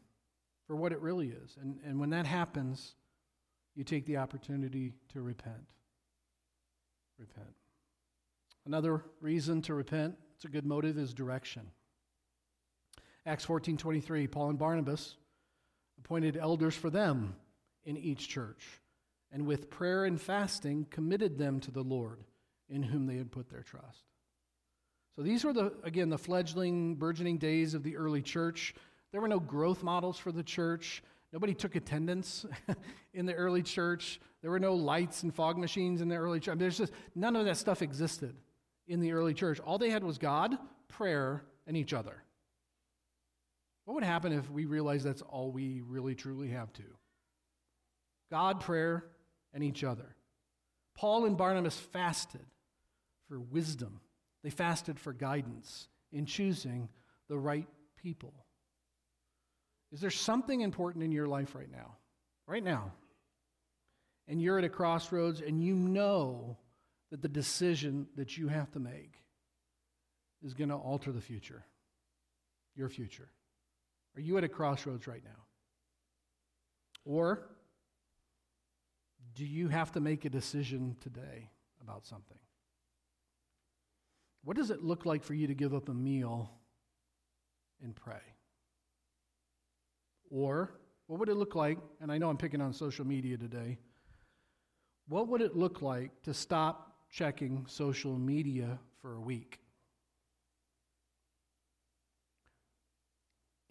for 0.66 0.76
what 0.76 0.92
it 0.92 1.00
really 1.02 1.28
is. 1.28 1.58
And, 1.62 1.78
and 1.86 2.00
when 2.00 2.10
that 2.12 2.26
happens, 2.26 2.96
you 3.76 3.84
take 3.84 4.06
the 4.06 4.18
opportunity 4.18 4.94
to 5.14 5.22
repent. 5.22 5.66
Repent. 7.20 7.54
Another 8.66 9.04
reason 9.22 9.62
to 9.64 9.74
repent, 9.74 10.16
it's 10.36 10.46
a 10.46 10.50
good 10.50 10.66
motive, 10.66 10.98
is 10.98 11.14
direction. 11.14 11.68
Acts 13.26 13.46
14 13.46 13.78
23, 13.78 14.28
Paul 14.28 14.50
and 14.50 14.60
Barnabas 14.60 15.16
appointed 15.98 16.38
elders 16.38 16.76
for 16.76 16.90
them 16.90 17.36
in 17.84 17.98
each 17.98 18.30
church, 18.30 18.64
and 19.32 19.46
with 19.48 19.70
prayer 19.70 20.06
and 20.06 20.22
fasting 20.22 20.86
committed 20.90 21.38
them 21.38 21.60
to 21.62 21.72
the 21.72 21.82
Lord 21.82 22.20
in 22.70 22.84
whom 22.84 23.08
they 23.08 23.18
had 23.18 23.32
put 23.32 23.50
their 23.50 23.64
trust. 23.64 24.04
So 25.16 25.22
these 25.22 25.44
were 25.44 25.54
the 25.54 25.74
again 25.84 26.10
the 26.10 26.18
fledgling 26.18 26.96
burgeoning 26.96 27.38
days 27.38 27.74
of 27.74 27.84
the 27.84 27.98
early 27.98 28.22
church. 28.22 28.76
There 29.12 29.22
were 29.22 29.28
no 29.28 29.40
growth 29.40 29.82
models 29.82 30.20
for 30.20 30.32
the 30.32 30.44
church. 30.44 31.02
Nobody 31.32 31.54
took 31.54 31.76
attendance 31.76 32.46
in 33.14 33.26
the 33.26 33.34
early 33.34 33.64
church. 33.64 34.20
There 34.42 34.52
were 34.52 34.60
no 34.60 34.76
lights 34.76 35.24
and 35.24 35.34
fog 35.34 35.58
machines 35.58 36.02
in 36.02 36.10
the 36.10 36.16
early 36.16 36.40
church. 36.40 36.50
I 36.50 36.54
mean, 36.54 36.60
there's 36.60 36.78
just 36.78 36.94
none 37.16 37.36
of 37.36 37.46
that 37.46 37.58
stuff 37.58 37.82
existed 37.82 38.36
in 38.88 39.00
the 39.00 39.14
early 39.14 39.34
church. 39.34 39.60
All 39.60 39.78
they 39.78 39.90
had 39.90 40.04
was 40.04 40.18
God, 40.18 40.58
prayer, 40.88 41.44
and 41.66 41.76
each 41.76 41.94
other. 41.94 42.25
What 43.86 43.96
would 43.96 44.04
happen 44.04 44.34
if 44.34 44.50
we 44.50 44.66
realized 44.66 45.06
that's 45.06 45.22
all 45.22 45.52
we 45.52 45.82
really 45.82 46.16
truly 46.16 46.50
have 46.50 46.74
to? 46.74 46.84
God, 48.32 48.60
prayer, 48.60 49.06
and 49.54 49.64
each 49.64 49.84
other. 49.84 50.16
Paul 50.96 51.26
and 51.26 51.38
Barnabas 51.38 51.78
fasted 51.78 52.46
for 53.28 53.40
wisdom, 53.40 54.02
they 54.44 54.50
fasted 54.50 55.00
for 55.00 55.14
guidance 55.14 55.88
in 56.12 56.26
choosing 56.26 56.90
the 57.28 57.38
right 57.38 57.68
people. 57.98 58.34
Is 59.92 60.02
there 60.02 60.12
something 60.12 60.62
important 60.62 61.04
in 61.04 61.12
your 61.12 61.28
life 61.28 61.56
right 61.56 61.72
now? 61.72 61.96
Right 62.48 62.64
now. 62.64 62.92
And 64.28 64.42
you're 64.42 64.58
at 64.58 64.66
a 64.66 64.70
crossroads 64.70 65.42
and 65.42 65.64
you 65.64 65.76
know 65.76 66.58
that 67.12 67.22
the 67.22 67.30
decision 67.30 68.08
that 68.16 68.38
you 68.38 68.48
have 68.48 68.72
to 68.72 68.80
make 68.80 69.14
is 70.44 70.54
going 70.54 70.70
to 70.70 70.76
alter 70.76 71.12
the 71.12 71.22
future, 71.22 71.64
your 72.76 72.90
future. 72.90 73.30
Are 74.16 74.22
you 74.22 74.38
at 74.38 74.44
a 74.44 74.50
crossroads 74.50 75.08
right 75.08 75.24
now? 75.24 75.44
Or 77.04 77.50
do 79.36 79.46
you 79.46 79.68
have 79.68 79.92
to 79.92 80.00
make 80.00 80.26
a 80.26 80.30
decision 80.30 80.96
today 81.02 81.50
about 81.82 82.06
something? 82.06 82.38
What 84.44 84.56
does 84.56 84.70
it 84.70 84.84
look 84.84 85.06
like 85.06 85.24
for 85.24 85.34
you 85.34 85.48
to 85.48 85.54
give 85.54 85.74
up 85.74 85.90
a 85.90 85.94
meal 85.94 86.52
and 87.84 87.96
pray? 87.96 88.22
Or 90.30 90.72
what 91.08 91.20
would 91.20 91.30
it 91.30 91.36
look 91.36 91.56
like? 91.56 91.78
And 92.00 92.12
I 92.12 92.18
know 92.18 92.30
I'm 92.30 92.38
picking 92.38 92.62
on 92.62 92.74
social 92.74 93.06
media 93.06 93.38
today. 93.38 93.78
What 95.08 95.28
would 95.28 95.42
it 95.42 95.56
look 95.56 95.82
like 95.82 96.24
to 96.24 96.34
stop 96.34 96.96
checking 97.10 97.66
social 97.68 98.18
media 98.18 98.80
for 99.02 99.16
a 99.16 99.20
week? 99.20 99.60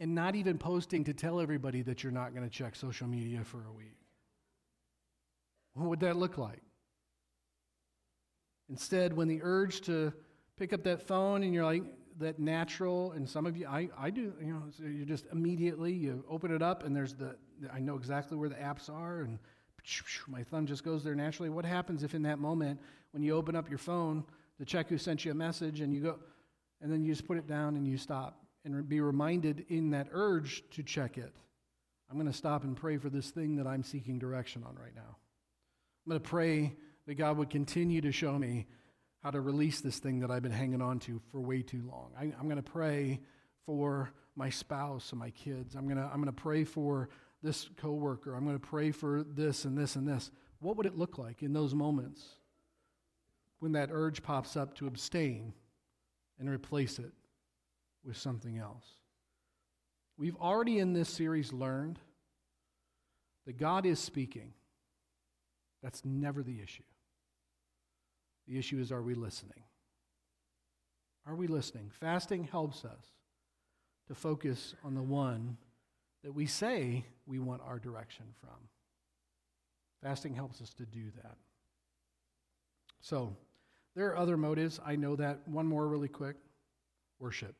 And 0.00 0.14
not 0.14 0.34
even 0.34 0.58
posting 0.58 1.04
to 1.04 1.14
tell 1.14 1.40
everybody 1.40 1.82
that 1.82 2.02
you're 2.02 2.12
not 2.12 2.34
going 2.34 2.42
to 2.42 2.50
check 2.50 2.74
social 2.74 3.06
media 3.06 3.44
for 3.44 3.64
a 3.68 3.72
week. 3.72 3.96
What 5.74 5.88
would 5.88 6.00
that 6.00 6.16
look 6.16 6.36
like? 6.36 6.62
Instead, 8.68 9.12
when 9.12 9.28
the 9.28 9.40
urge 9.42 9.82
to 9.82 10.12
pick 10.56 10.72
up 10.72 10.82
that 10.84 11.06
phone 11.06 11.42
and 11.42 11.54
you're 11.54 11.64
like, 11.64 11.84
that 12.18 12.38
natural, 12.38 13.12
and 13.12 13.28
some 13.28 13.46
of 13.46 13.56
you, 13.56 13.66
I, 13.66 13.88
I 13.98 14.10
do, 14.10 14.32
you 14.40 14.52
know, 14.52 14.62
so 14.76 14.84
you 14.84 15.04
just 15.04 15.26
immediately, 15.32 15.92
you 15.92 16.24
open 16.28 16.54
it 16.54 16.62
up 16.62 16.84
and 16.84 16.94
there's 16.94 17.14
the, 17.14 17.36
I 17.72 17.80
know 17.80 17.96
exactly 17.96 18.36
where 18.36 18.48
the 18.48 18.54
apps 18.56 18.88
are 18.88 19.22
and 19.22 19.38
my 20.28 20.42
thumb 20.42 20.66
just 20.66 20.84
goes 20.84 21.04
there 21.04 21.14
naturally. 21.14 21.50
What 21.50 21.64
happens 21.64 22.02
if 22.02 22.14
in 22.14 22.22
that 22.22 22.38
moment, 22.38 22.80
when 23.10 23.22
you 23.22 23.34
open 23.34 23.54
up 23.54 23.68
your 23.68 23.78
phone 23.78 24.24
to 24.58 24.64
check 24.64 24.88
who 24.88 24.96
sent 24.96 25.24
you 25.24 25.32
a 25.32 25.34
message 25.34 25.80
and 25.80 25.92
you 25.92 26.00
go, 26.00 26.18
and 26.80 26.90
then 26.90 27.02
you 27.02 27.12
just 27.12 27.26
put 27.26 27.36
it 27.36 27.46
down 27.46 27.76
and 27.76 27.86
you 27.86 27.98
stop 27.98 28.43
and 28.64 28.88
be 28.88 29.00
reminded 29.00 29.66
in 29.68 29.90
that 29.90 30.08
urge 30.12 30.64
to 30.70 30.82
check 30.82 31.18
it. 31.18 31.32
I'm 32.10 32.16
going 32.16 32.30
to 32.30 32.36
stop 32.36 32.64
and 32.64 32.76
pray 32.76 32.96
for 32.96 33.10
this 33.10 33.30
thing 33.30 33.56
that 33.56 33.66
I'm 33.66 33.82
seeking 33.82 34.18
direction 34.18 34.62
on 34.64 34.76
right 34.76 34.94
now. 34.94 35.16
I'm 36.06 36.10
going 36.10 36.20
to 36.20 36.28
pray 36.28 36.76
that 37.06 37.14
God 37.14 37.38
would 37.38 37.50
continue 37.50 38.00
to 38.02 38.12
show 38.12 38.38
me 38.38 38.66
how 39.22 39.30
to 39.30 39.40
release 39.40 39.80
this 39.80 39.98
thing 39.98 40.20
that 40.20 40.30
I've 40.30 40.42
been 40.42 40.52
hanging 40.52 40.82
on 40.82 40.98
to 41.00 41.20
for 41.30 41.40
way 41.40 41.62
too 41.62 41.82
long. 41.90 42.12
I, 42.18 42.24
am 42.24 42.44
going 42.44 42.56
to 42.56 42.62
pray 42.62 43.20
for 43.64 44.12
my 44.36 44.50
spouse 44.50 45.10
and 45.12 45.18
my 45.18 45.30
kids. 45.30 45.74
I'm 45.74 45.86
going 45.86 45.96
to 45.96 46.04
I'm 46.04 46.16
going 46.16 46.26
to 46.26 46.32
pray 46.32 46.64
for 46.64 47.08
this 47.42 47.68
coworker. 47.78 48.34
I'm 48.34 48.44
going 48.44 48.58
to 48.58 48.66
pray 48.66 48.90
for 48.90 49.22
this 49.22 49.64
and 49.64 49.76
this 49.76 49.96
and 49.96 50.06
this. 50.06 50.30
What 50.60 50.76
would 50.76 50.86
it 50.86 50.96
look 50.96 51.18
like 51.18 51.42
in 51.42 51.52
those 51.52 51.74
moments 51.74 52.22
when 53.60 53.72
that 53.72 53.88
urge 53.92 54.22
pops 54.22 54.56
up 54.56 54.74
to 54.76 54.86
abstain 54.86 55.54
and 56.38 56.50
replace 56.50 56.98
it 56.98 57.12
with 58.04 58.16
something 58.16 58.58
else? 58.58 58.84
We've 60.16 60.36
already 60.36 60.78
in 60.78 60.92
this 60.92 61.08
series 61.08 61.52
learned 61.52 61.98
that 63.46 63.58
God 63.58 63.86
is 63.86 63.98
speaking. 63.98 64.52
That's 65.82 66.04
never 66.04 66.42
the 66.42 66.60
issue. 66.62 66.84
The 68.46 68.58
issue 68.58 68.78
is 68.78 68.92
are 68.92 69.02
we 69.02 69.14
listening? 69.14 69.62
Are 71.26 71.34
we 71.34 71.46
listening? 71.46 71.90
Fasting 72.00 72.44
helps 72.44 72.84
us 72.84 73.04
to 74.08 74.14
focus 74.14 74.74
on 74.84 74.94
the 74.94 75.02
one 75.02 75.56
that 76.22 76.32
we 76.32 76.46
say 76.46 77.04
we 77.26 77.38
want 77.38 77.62
our 77.66 77.78
direction 77.78 78.26
from. 78.40 78.68
Fasting 80.02 80.34
helps 80.34 80.60
us 80.60 80.74
to 80.74 80.84
do 80.84 81.10
that. 81.22 81.36
So, 83.00 83.36
there 83.94 84.08
are 84.08 84.16
other 84.16 84.36
motives. 84.36 84.80
I 84.84 84.96
know 84.96 85.16
that. 85.16 85.46
One 85.46 85.66
more 85.66 85.86
really 85.86 86.08
quick. 86.08 86.36
Worship. 87.18 87.54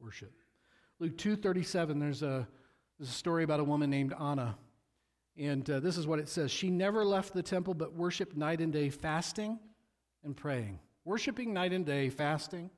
Worship. 0.00 0.32
Luke 0.98 1.16
2:37 1.16 1.98
there's 1.98 2.22
a 2.22 2.46
there's 2.98 3.10
a 3.10 3.12
story 3.12 3.44
about 3.44 3.60
a 3.60 3.64
woman 3.64 3.90
named 3.90 4.12
Anna. 4.18 4.56
And 5.36 5.68
uh, 5.68 5.80
this 5.80 5.98
is 5.98 6.06
what 6.06 6.20
it 6.20 6.28
says. 6.28 6.52
She 6.52 6.70
never 6.70 7.04
left 7.04 7.34
the 7.34 7.42
temple 7.42 7.74
but 7.74 7.92
worshiped 7.94 8.36
night 8.36 8.60
and 8.60 8.72
day 8.72 8.88
fasting 8.88 9.58
and 10.22 10.36
praying. 10.36 10.78
Worshiping 11.04 11.52
night 11.52 11.72
and 11.72 11.84
day, 11.84 12.08
fasting 12.08 12.70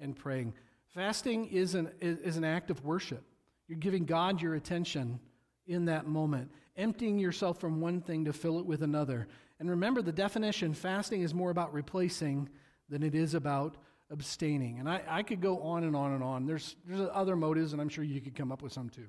and 0.00 0.14
praying. 0.14 0.54
Fasting 0.94 1.46
is 1.46 1.74
an, 1.74 1.90
is 2.00 2.36
an 2.36 2.44
act 2.44 2.70
of 2.70 2.84
worship. 2.84 3.22
You're 3.68 3.78
giving 3.78 4.04
God 4.04 4.42
your 4.42 4.54
attention 4.54 5.20
in 5.66 5.84
that 5.86 6.06
moment, 6.06 6.50
emptying 6.76 7.18
yourself 7.18 7.58
from 7.58 7.80
one 7.80 8.00
thing 8.00 8.24
to 8.24 8.32
fill 8.32 8.58
it 8.58 8.66
with 8.66 8.82
another. 8.82 9.28
And 9.60 9.70
remember, 9.70 10.02
the 10.02 10.12
definition 10.12 10.74
fasting 10.74 11.22
is 11.22 11.34
more 11.34 11.50
about 11.50 11.72
replacing 11.72 12.48
than 12.88 13.02
it 13.02 13.14
is 13.14 13.34
about 13.34 13.76
abstaining. 14.10 14.78
And 14.78 14.88
I, 14.88 15.02
I 15.08 15.22
could 15.22 15.40
go 15.40 15.60
on 15.60 15.84
and 15.84 15.94
on 15.94 16.12
and 16.12 16.22
on. 16.22 16.46
There's, 16.46 16.76
there's 16.86 17.08
other 17.12 17.36
motives, 17.36 17.72
and 17.72 17.82
I'm 17.82 17.88
sure 17.88 18.04
you 18.04 18.20
could 18.20 18.34
come 18.34 18.50
up 18.52 18.62
with 18.62 18.72
some 18.72 18.88
too. 18.88 19.06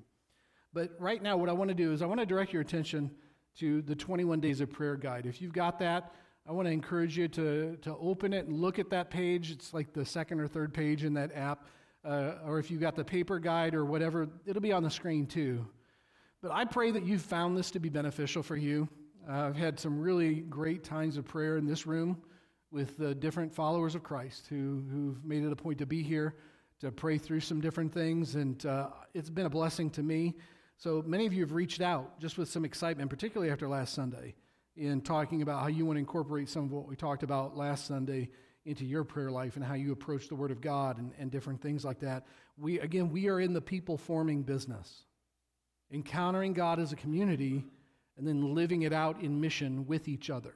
But 0.73 0.91
right 0.99 1.21
now, 1.21 1.37
what 1.37 1.49
I 1.49 1.53
want 1.53 1.69
to 1.69 1.75
do 1.75 1.93
is 1.93 2.01
I 2.01 2.05
want 2.05 2.19
to 2.19 2.25
direct 2.25 2.53
your 2.53 2.61
attention 2.61 3.11
to 3.59 3.81
the 3.81 3.95
21 3.95 4.39
Days 4.39 4.61
of 4.61 4.71
Prayer 4.71 4.95
Guide. 4.95 5.25
If 5.25 5.41
you've 5.41 5.53
got 5.53 5.79
that, 5.79 6.13
I 6.47 6.51
want 6.51 6.67
to 6.67 6.71
encourage 6.71 7.17
you 7.17 7.27
to, 7.29 7.77
to 7.81 7.95
open 7.97 8.33
it 8.33 8.45
and 8.47 8.55
look 8.55 8.79
at 8.79 8.89
that 8.91 9.09
page. 9.09 9.51
It's 9.51 9.73
like 9.73 9.93
the 9.93 10.05
second 10.05 10.39
or 10.39 10.47
third 10.47 10.73
page 10.73 11.03
in 11.03 11.13
that 11.15 11.35
app. 11.35 11.65
Uh, 12.05 12.33
or 12.45 12.59
if 12.59 12.71
you've 12.71 12.79
got 12.79 12.95
the 12.95 13.03
paper 13.03 13.39
guide 13.39 13.75
or 13.75 13.83
whatever, 13.83 14.29
it'll 14.45 14.61
be 14.61 14.71
on 14.71 14.83
the 14.83 14.89
screen 14.89 15.25
too. 15.25 15.65
But 16.41 16.51
I 16.51 16.63
pray 16.65 16.91
that 16.91 17.05
you've 17.05 17.21
found 17.21 17.57
this 17.57 17.71
to 17.71 17.79
be 17.79 17.89
beneficial 17.89 18.41
for 18.41 18.55
you. 18.55 18.87
Uh, 19.29 19.47
I've 19.47 19.57
had 19.57 19.79
some 19.79 19.99
really 19.99 20.35
great 20.35 20.83
times 20.83 21.17
of 21.17 21.25
prayer 21.25 21.57
in 21.57 21.65
this 21.65 21.85
room 21.85 22.21
with 22.71 22.97
the 22.97 23.15
different 23.15 23.53
followers 23.53 23.95
of 23.95 24.03
Christ 24.03 24.47
who, 24.47 24.83
who've 24.91 25.23
made 25.25 25.43
it 25.43 25.51
a 25.51 25.55
point 25.55 25.79
to 25.79 25.85
be 25.85 26.03
here 26.03 26.35
to 26.81 26.91
pray 26.91 27.17
through 27.17 27.41
some 27.41 27.59
different 27.59 27.93
things, 27.93 28.35
and 28.35 28.65
uh, 28.65 28.87
it's 29.13 29.29
been 29.29 29.45
a 29.45 29.49
blessing 29.49 29.89
to 29.91 30.03
me. 30.03 30.35
So 30.77 31.03
many 31.05 31.25
of 31.25 31.33
you 31.33 31.41
have 31.41 31.51
reached 31.51 31.81
out 31.81 32.19
just 32.21 32.37
with 32.37 32.49
some 32.49 32.63
excitement, 32.63 33.09
particularly 33.09 33.51
after 33.51 33.67
last 33.67 33.93
Sunday 33.93 34.35
in 34.77 35.01
talking 35.01 35.41
about 35.41 35.61
how 35.61 35.67
you 35.67 35.85
want 35.85 35.97
to 35.97 35.99
incorporate 35.99 36.47
some 36.47 36.63
of 36.63 36.71
what 36.71 36.87
we 36.87 36.95
talked 36.95 37.23
about 37.23 37.57
last 37.57 37.85
Sunday 37.85 38.29
into 38.65 38.85
your 38.85 39.03
prayer 39.03 39.29
life 39.29 39.57
and 39.57 39.65
how 39.65 39.73
you 39.73 39.91
approach 39.91 40.29
the 40.29 40.35
Word 40.35 40.51
of 40.51 40.61
God 40.61 40.99
and, 40.99 41.11
and 41.19 41.31
different 41.31 41.61
things 41.61 41.83
like 41.83 41.99
that. 41.99 42.25
We, 42.57 42.79
again, 42.79 43.09
we 43.09 43.27
are 43.27 43.41
in 43.41 43.51
the 43.51 43.61
people 43.61 43.97
forming 43.97 44.43
business, 44.43 45.03
encountering 45.91 46.53
God 46.53 46.79
as 46.79 46.93
a 46.93 46.95
community 46.95 47.65
and 48.17 48.27
then 48.27 48.53
living 48.53 48.83
it 48.83 48.93
out 48.93 49.21
in 49.21 49.41
mission 49.41 49.85
with 49.87 50.07
each 50.07 50.29
other. 50.29 50.53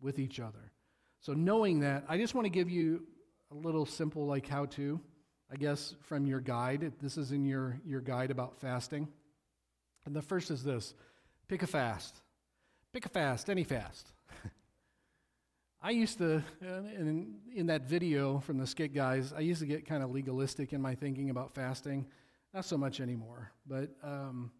With 0.00 0.18
each 0.18 0.40
other. 0.40 0.69
So, 1.20 1.34
knowing 1.34 1.80
that, 1.80 2.04
I 2.08 2.16
just 2.16 2.34
want 2.34 2.46
to 2.46 2.50
give 2.50 2.70
you 2.70 3.02
a 3.50 3.54
little 3.54 3.84
simple, 3.84 4.26
like, 4.26 4.46
how 4.46 4.66
to, 4.66 5.00
I 5.52 5.56
guess, 5.56 5.94
from 6.02 6.26
your 6.26 6.40
guide. 6.40 6.92
This 7.00 7.18
is 7.18 7.32
in 7.32 7.44
your, 7.44 7.78
your 7.84 8.00
guide 8.00 8.30
about 8.30 8.58
fasting. 8.58 9.08
And 10.06 10.16
the 10.16 10.22
first 10.22 10.50
is 10.50 10.64
this 10.64 10.94
pick 11.48 11.62
a 11.62 11.66
fast. 11.66 12.16
Pick 12.92 13.06
a 13.06 13.08
fast, 13.08 13.50
any 13.50 13.64
fast. 13.64 14.08
I 15.82 15.90
used 15.90 16.18
to, 16.18 16.42
in, 16.60 17.36
in 17.54 17.66
that 17.66 17.82
video 17.82 18.38
from 18.40 18.58
the 18.58 18.66
Skit 18.66 18.94
guys, 18.94 19.32
I 19.32 19.40
used 19.40 19.60
to 19.60 19.66
get 19.66 19.86
kind 19.86 20.02
of 20.02 20.10
legalistic 20.10 20.72
in 20.72 20.80
my 20.80 20.94
thinking 20.94 21.30
about 21.30 21.54
fasting. 21.54 22.06
Not 22.52 22.64
so 22.64 22.76
much 22.76 23.00
anymore, 23.00 23.52
but 23.66 23.90
um, 24.02 24.50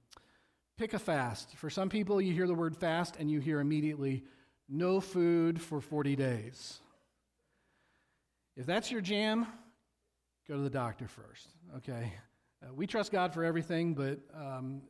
pick 0.78 0.94
a 0.94 0.98
fast. 0.98 1.56
For 1.56 1.70
some 1.70 1.88
people, 1.88 2.20
you 2.20 2.32
hear 2.32 2.46
the 2.46 2.54
word 2.54 2.76
fast 2.76 3.16
and 3.18 3.30
you 3.30 3.40
hear 3.40 3.60
immediately, 3.60 4.24
no 4.70 5.00
food 5.00 5.60
for 5.60 5.80
40 5.80 6.16
days. 6.16 6.80
If 8.56 8.66
that's 8.66 8.90
your 8.90 9.00
jam, 9.00 9.46
go 10.48 10.54
to 10.54 10.62
the 10.62 10.70
doctor 10.70 11.08
first, 11.08 11.48
okay? 11.78 12.12
Uh, 12.62 12.72
we 12.74 12.86
trust 12.86 13.10
God 13.10 13.34
for 13.34 13.44
everything, 13.44 13.94
but 13.94 14.18
um, 14.34 14.82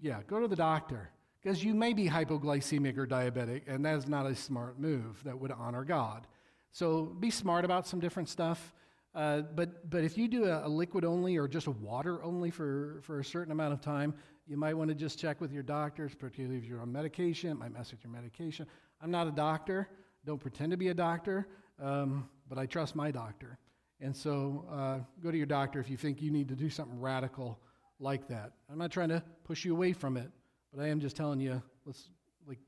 yeah, 0.00 0.20
go 0.26 0.40
to 0.40 0.48
the 0.48 0.56
doctor. 0.56 1.10
Because 1.42 1.62
you 1.62 1.74
may 1.74 1.92
be 1.92 2.08
hypoglycemic 2.08 2.98
or 2.98 3.06
diabetic, 3.06 3.62
and 3.68 3.84
that 3.84 3.96
is 3.96 4.08
not 4.08 4.26
a 4.26 4.34
smart 4.34 4.80
move 4.80 5.22
that 5.24 5.38
would 5.38 5.52
honor 5.52 5.84
God. 5.84 6.26
So 6.72 7.04
be 7.04 7.30
smart 7.30 7.64
about 7.64 7.86
some 7.86 8.00
different 8.00 8.28
stuff. 8.28 8.74
Uh, 9.14 9.42
but, 9.54 9.88
but 9.88 10.04
if 10.04 10.18
you 10.18 10.28
do 10.28 10.44
a, 10.44 10.66
a, 10.66 10.68
liquid 10.68 11.04
only 11.04 11.38
or 11.38 11.48
just 11.48 11.68
a 11.68 11.70
water 11.70 12.22
only 12.22 12.50
for, 12.50 13.00
for 13.02 13.20
a 13.20 13.24
certain 13.24 13.50
amount 13.50 13.72
of 13.72 13.80
time, 13.80 14.12
you 14.46 14.56
might 14.56 14.74
want 14.74 14.88
to 14.88 14.94
just 14.94 15.18
check 15.18 15.40
with 15.40 15.52
your 15.52 15.62
doctors, 15.62 16.14
particularly 16.14 16.58
if 16.58 16.64
you're 16.64 16.82
on 16.82 16.92
medication. 16.92 17.50
It 17.50 17.54
might 17.54 17.72
mess 17.72 17.92
with 17.92 18.04
your 18.04 18.12
medication. 18.12 18.66
I'm 19.00 19.10
not 19.10 19.26
a 19.26 19.32
doctor, 19.32 19.88
don't 20.24 20.40
pretend 20.40 20.70
to 20.72 20.76
be 20.76 20.88
a 20.88 20.94
doctor, 20.94 21.46
um, 21.82 22.28
but 22.48 22.58
I 22.58 22.66
trust 22.66 22.96
my 22.96 23.10
doctor. 23.10 23.58
And 24.00 24.14
so 24.16 24.64
uh, 24.70 24.98
go 25.22 25.30
to 25.30 25.36
your 25.36 25.46
doctor 25.46 25.80
if 25.80 25.88
you 25.88 25.96
think 25.96 26.20
you 26.20 26.30
need 26.30 26.48
to 26.48 26.54
do 26.54 26.68
something 26.68 27.00
radical 27.00 27.58
like 27.98 28.28
that. 28.28 28.52
I'm 28.70 28.78
not 28.78 28.90
trying 28.90 29.08
to 29.08 29.22
push 29.44 29.64
you 29.64 29.74
away 29.74 29.92
from 29.92 30.16
it. 30.16 30.30
But 30.76 30.82
I 30.82 30.88
am 30.88 31.00
just 31.00 31.16
telling 31.16 31.40
you, 31.40 31.62
let's 31.86 32.10
like 32.46 32.58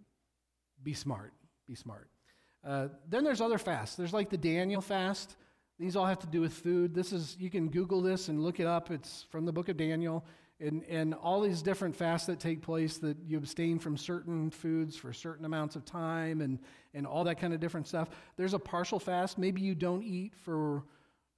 be 0.83 0.95
smart. 0.95 1.33
Be 1.67 1.75
smart. 1.75 2.09
Uh, 2.67 2.89
then 3.09 3.23
there's 3.23 3.41
other 3.41 3.59
fasts. 3.59 3.97
There's 3.97 4.15
like 4.15 4.31
the 4.31 4.39
Daniel 4.39 4.81
fast. 4.81 5.37
These 5.79 5.95
all 5.95 6.07
have 6.07 6.19
to 6.21 6.27
do 6.27 6.41
with 6.41 6.55
food. 6.55 6.95
This 6.95 7.13
is 7.13 7.37
you 7.39 7.51
can 7.51 7.69
Google 7.69 8.01
this 8.01 8.29
and 8.29 8.43
look 8.43 8.61
it 8.61 8.67
up. 8.67 8.91
It's 8.91 9.27
from 9.31 9.45
the 9.45 9.53
book 9.53 9.69
of 9.69 9.77
Daniel. 9.77 10.25
And, 10.61 10.83
and 10.89 11.15
all 11.15 11.41
these 11.41 11.63
different 11.63 11.95
fasts 11.95 12.27
that 12.27 12.41
take 12.41 12.63
place 12.63 12.99
that 12.99 13.17
you 13.25 13.39
abstain 13.39 13.79
from 13.79 13.97
certain 13.97 14.51
foods 14.51 14.97
for 14.97 15.13
certain 15.13 15.45
amounts 15.45 15.77
of 15.77 15.85
time 15.85 16.41
and, 16.41 16.59
and 16.95 17.07
all 17.07 17.23
that 17.25 17.39
kind 17.39 17.55
of 17.55 17.61
different 17.61 17.87
stuff. 17.87 18.11
There's 18.37 18.55
a 18.55 18.59
partial 18.59 18.99
fast. 18.99 19.39
Maybe 19.39 19.61
you 19.61 19.77
don't 19.77 20.03
eat 20.03 20.35
for 20.35 20.83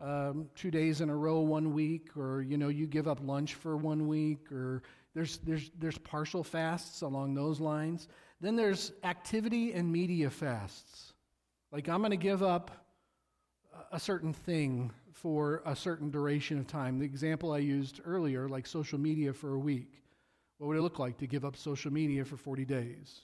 um, 0.01 0.49
two 0.55 0.71
days 0.71 1.03
in 1.03 1.11
a 1.11 1.17
row 1.17 1.41
one 1.41 1.75
week, 1.75 2.17
or 2.17 2.41
you 2.41 2.57
know 2.57 2.69
you 2.69 2.87
give 2.87 3.07
up 3.07 3.19
lunch 3.23 3.55
for 3.55 3.77
one 3.77 4.09
week, 4.09 4.51
or 4.51 4.83
there's, 5.15 5.39
there's, 5.39 5.71
there's 5.79 5.99
partial 5.99 6.43
fasts 6.43 7.03
along 7.03 7.35
those 7.35 7.61
lines. 7.61 8.09
Then 8.41 8.57
there's 8.57 8.93
activity 9.05 9.75
and 9.75 9.93
media 9.93 10.31
fasts. 10.31 11.13
Like, 11.73 11.89
I'm 11.89 11.99
going 11.99 12.11
to 12.11 12.17
give 12.17 12.43
up 12.43 12.71
a 13.93 14.01
certain 14.01 14.33
thing 14.33 14.93
for 15.21 15.63
a 15.67 15.77
certain 15.77 16.11
duration 16.11 16.59
of 16.59 16.67
time. 16.67 16.99
The 16.99 17.05
example 17.05 17.53
I 17.53 17.59
used 17.59 18.01
earlier, 18.05 18.49
like 18.49 18.67
social 18.67 18.99
media 18.99 19.33
for 19.33 19.55
a 19.55 19.59
week. 19.59 20.03
What 20.59 20.69
would 20.69 20.77
it 20.77 20.83
look 20.83 20.99
like 20.99 21.19
to 21.19 21.27
give 21.27 21.45
up 21.45 21.57
social 21.57 21.93
media 21.93 22.25
for 22.25 22.37
40 22.37 22.65
days? 22.65 23.21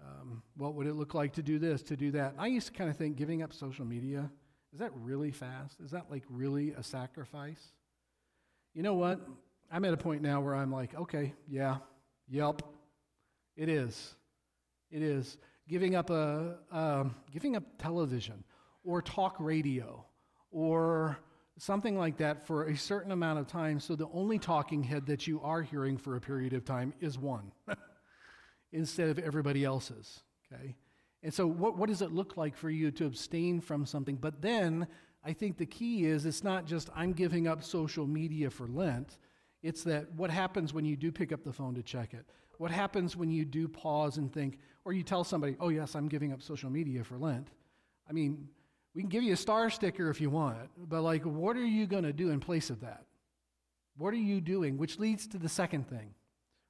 Um, 0.00 0.42
what 0.56 0.74
would 0.74 0.86
it 0.86 0.94
look 0.94 1.14
like 1.14 1.34
to 1.34 1.42
do 1.42 1.58
this, 1.58 1.82
to 1.84 1.96
do 1.96 2.10
that? 2.12 2.34
I 2.38 2.46
used 2.46 2.68
to 2.68 2.72
kind 2.72 2.88
of 2.88 2.96
think 2.96 3.16
giving 3.16 3.42
up 3.42 3.52
social 3.52 3.84
media, 3.84 4.30
is 4.72 4.80
that 4.80 4.92
really 4.94 5.30
fast? 5.30 5.80
Is 5.80 5.90
that 5.90 6.10
like 6.10 6.24
really 6.28 6.72
a 6.72 6.82
sacrifice? 6.82 7.72
You 8.74 8.82
know 8.82 8.94
what? 8.94 9.20
I'm 9.70 9.84
at 9.84 9.94
a 9.94 9.96
point 9.96 10.22
now 10.22 10.40
where 10.40 10.54
I'm 10.54 10.72
like, 10.72 10.94
okay, 10.94 11.34
yeah, 11.48 11.78
yep, 12.28 12.62
it 13.56 13.68
is. 13.68 14.14
It 14.90 15.02
is. 15.02 15.36
Giving 15.68 15.94
up 15.94 16.10
a 16.10 16.56
um, 16.70 17.14
giving 17.32 17.56
up 17.56 17.62
television 17.78 18.44
or 18.84 19.00
talk 19.00 19.36
radio 19.38 20.04
or 20.54 21.18
something 21.58 21.98
like 21.98 22.16
that 22.16 22.46
for 22.46 22.64
a 22.64 22.76
certain 22.76 23.12
amount 23.12 23.38
of 23.38 23.46
time 23.46 23.78
so 23.78 23.94
the 23.94 24.08
only 24.12 24.38
talking 24.38 24.82
head 24.82 25.06
that 25.06 25.26
you 25.26 25.40
are 25.42 25.62
hearing 25.62 25.96
for 25.96 26.16
a 26.16 26.20
period 26.20 26.52
of 26.52 26.64
time 26.64 26.92
is 27.00 27.18
one 27.18 27.52
instead 28.72 29.08
of 29.08 29.18
everybody 29.18 29.64
else's 29.64 30.22
okay 30.52 30.74
and 31.22 31.32
so 31.32 31.46
what, 31.46 31.76
what 31.76 31.88
does 31.88 32.02
it 32.02 32.12
look 32.12 32.36
like 32.36 32.56
for 32.56 32.70
you 32.70 32.90
to 32.90 33.04
abstain 33.04 33.60
from 33.60 33.84
something 33.84 34.16
but 34.16 34.40
then 34.40 34.86
i 35.24 35.32
think 35.32 35.58
the 35.58 35.66
key 35.66 36.06
is 36.06 36.24
it's 36.24 36.42
not 36.42 36.64
just 36.66 36.88
i'm 36.94 37.12
giving 37.12 37.46
up 37.46 37.62
social 37.62 38.06
media 38.06 38.48
for 38.48 38.66
lent 38.66 39.18
it's 39.64 39.82
that 39.84 40.12
what 40.12 40.30
happens 40.30 40.74
when 40.74 40.84
you 40.84 40.94
do 40.94 41.10
pick 41.10 41.32
up 41.32 41.42
the 41.42 41.52
phone 41.52 41.74
to 41.74 41.82
check 41.82 42.12
it? 42.12 42.26
What 42.58 42.70
happens 42.70 43.16
when 43.16 43.30
you 43.30 43.46
do 43.46 43.66
pause 43.66 44.18
and 44.18 44.30
think, 44.30 44.58
or 44.84 44.92
you 44.92 45.02
tell 45.02 45.24
somebody, 45.24 45.56
oh, 45.58 45.70
yes, 45.70 45.96
I'm 45.96 46.06
giving 46.06 46.34
up 46.34 46.42
social 46.42 46.68
media 46.68 47.02
for 47.02 47.16
Lent? 47.16 47.48
I 48.08 48.12
mean, 48.12 48.46
we 48.94 49.02
can 49.02 49.08
give 49.08 49.24
you 49.24 49.32
a 49.32 49.36
star 49.36 49.70
sticker 49.70 50.08
if 50.08 50.20
you 50.20 50.30
want, 50.30 50.56
but 50.88 51.02
like, 51.02 51.24
what 51.24 51.56
are 51.56 51.66
you 51.66 51.86
going 51.86 52.04
to 52.04 52.12
do 52.12 52.30
in 52.30 52.40
place 52.40 52.70
of 52.70 52.80
that? 52.80 53.04
What 53.96 54.14
are 54.14 54.18
you 54.18 54.40
doing? 54.40 54.78
Which 54.78 54.98
leads 54.98 55.26
to 55.28 55.38
the 55.38 55.48
second 55.48 55.88
thing 55.88 56.14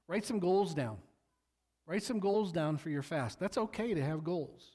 write 0.08 0.24
some 0.24 0.38
goals 0.38 0.74
down. 0.74 0.98
Write 1.87 2.02
some 2.02 2.18
goals 2.18 2.52
down 2.52 2.78
for 2.78 2.88
your 2.88 3.02
fast. 3.02 3.38
That's 3.38 3.58
okay 3.58 3.94
to 3.94 4.02
have 4.02 4.24
goals. 4.24 4.72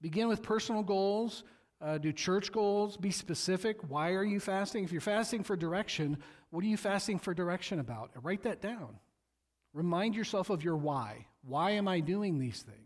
Begin 0.00 0.28
with 0.28 0.42
personal 0.42 0.82
goals, 0.82 1.42
uh, 1.80 1.98
do 1.98 2.12
church 2.12 2.52
goals, 2.52 2.96
be 2.96 3.10
specific. 3.10 3.78
Why 3.88 4.12
are 4.12 4.24
you 4.24 4.38
fasting? 4.40 4.84
If 4.84 4.92
you're 4.92 5.00
fasting 5.00 5.42
for 5.42 5.56
direction, 5.56 6.18
what 6.50 6.62
are 6.64 6.68
you 6.68 6.76
fasting 6.76 7.18
for 7.18 7.34
direction 7.34 7.80
about? 7.80 8.10
Write 8.22 8.42
that 8.44 8.60
down. 8.60 8.98
Remind 9.72 10.14
yourself 10.14 10.50
of 10.50 10.62
your 10.62 10.76
why. 10.76 11.26
Why 11.42 11.72
am 11.72 11.88
I 11.88 12.00
doing 12.00 12.38
these 12.38 12.62
things? 12.62 12.85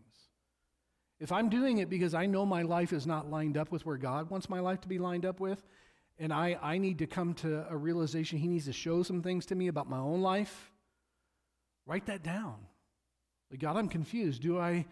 If 1.21 1.31
I'm 1.31 1.49
doing 1.49 1.77
it 1.77 1.87
because 1.87 2.15
I 2.15 2.25
know 2.25 2.47
my 2.47 2.63
life 2.63 2.91
is 2.91 3.05
not 3.05 3.29
lined 3.29 3.55
up 3.55 3.71
with 3.71 3.85
where 3.85 3.95
God 3.95 4.31
wants 4.31 4.49
my 4.49 4.59
life 4.59 4.81
to 4.81 4.87
be 4.87 4.97
lined 4.97 5.23
up 5.23 5.39
with, 5.39 5.63
and 6.17 6.33
I, 6.33 6.57
I 6.59 6.79
need 6.79 6.97
to 6.97 7.05
come 7.05 7.35
to 7.35 7.63
a 7.69 7.77
realization. 7.77 8.39
He 8.39 8.47
needs 8.47 8.65
to 8.65 8.73
show 8.73 9.03
some 9.03 9.21
things 9.21 9.45
to 9.45 9.55
me 9.55 9.67
about 9.67 9.87
my 9.87 9.99
own 9.99 10.23
life. 10.23 10.71
Write 11.85 12.07
that 12.07 12.23
down. 12.23 12.55
Like, 13.51 13.59
God, 13.59 13.77
I'm 13.77 13.87
confused. 13.87 14.41
Do 14.41 14.57
I, 14.57 14.83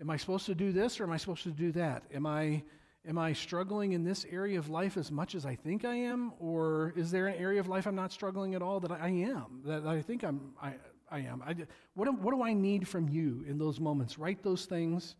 am 0.00 0.10
I 0.10 0.16
supposed 0.16 0.46
to 0.46 0.54
do 0.56 0.72
this 0.72 0.98
or 0.98 1.04
am 1.04 1.12
I 1.12 1.16
supposed 1.16 1.44
to 1.44 1.50
do 1.50 1.70
that? 1.72 2.02
Am 2.12 2.26
I, 2.26 2.64
am 3.06 3.16
I 3.16 3.32
struggling 3.32 3.92
in 3.92 4.02
this 4.02 4.26
area 4.28 4.58
of 4.58 4.68
life 4.68 4.96
as 4.96 5.12
much 5.12 5.36
as 5.36 5.46
I 5.46 5.54
think 5.54 5.84
I 5.84 5.94
am? 5.94 6.32
Or 6.40 6.92
is 6.96 7.12
there 7.12 7.28
an 7.28 7.36
area 7.36 7.60
of 7.60 7.68
life 7.68 7.86
I'm 7.86 7.94
not 7.94 8.10
struggling 8.10 8.56
at 8.56 8.62
all 8.62 8.80
that 8.80 8.90
I 8.90 9.10
am, 9.10 9.62
that 9.64 9.86
I 9.86 10.02
think 10.02 10.24
I'm, 10.24 10.54
I, 10.60 10.74
I 11.08 11.20
am? 11.20 11.40
I, 11.46 11.54
what, 11.94 12.12
what 12.20 12.34
do 12.34 12.42
I 12.42 12.52
need 12.52 12.88
from 12.88 13.08
you 13.08 13.44
in 13.46 13.58
those 13.58 13.78
moments? 13.78 14.18
Write 14.18 14.42
those 14.42 14.64
things 14.64 15.14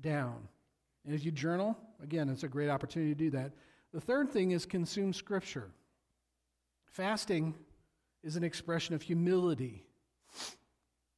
down. 0.00 0.48
And 1.04 1.14
if 1.14 1.24
you 1.24 1.30
journal, 1.30 1.76
again, 2.02 2.28
it's 2.28 2.42
a 2.42 2.48
great 2.48 2.70
opportunity 2.70 3.14
to 3.14 3.18
do 3.18 3.30
that. 3.30 3.52
The 3.92 4.00
third 4.00 4.30
thing 4.30 4.52
is 4.52 4.66
consume 4.66 5.12
Scripture. 5.12 5.70
Fasting 6.86 7.54
is 8.22 8.36
an 8.36 8.44
expression 8.44 8.94
of 8.94 9.02
humility 9.02 9.84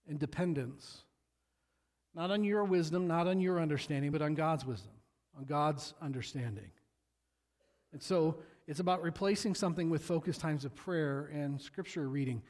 and 0.08 0.18
dependence. 0.18 1.04
Not 2.14 2.30
on 2.30 2.44
your 2.44 2.64
wisdom, 2.64 3.06
not 3.06 3.26
on 3.26 3.40
your 3.40 3.60
understanding, 3.60 4.10
but 4.10 4.22
on 4.22 4.34
God's 4.34 4.64
wisdom, 4.64 4.92
on 5.36 5.44
God's 5.44 5.94
understanding. 6.00 6.70
And 7.92 8.02
so 8.02 8.38
it's 8.66 8.80
about 8.80 9.02
replacing 9.02 9.54
something 9.54 9.90
with 9.90 10.02
focused 10.02 10.40
times 10.40 10.64
of 10.64 10.74
prayer 10.74 11.30
and 11.32 11.60
scripture 11.60 12.08
reading. 12.08 12.42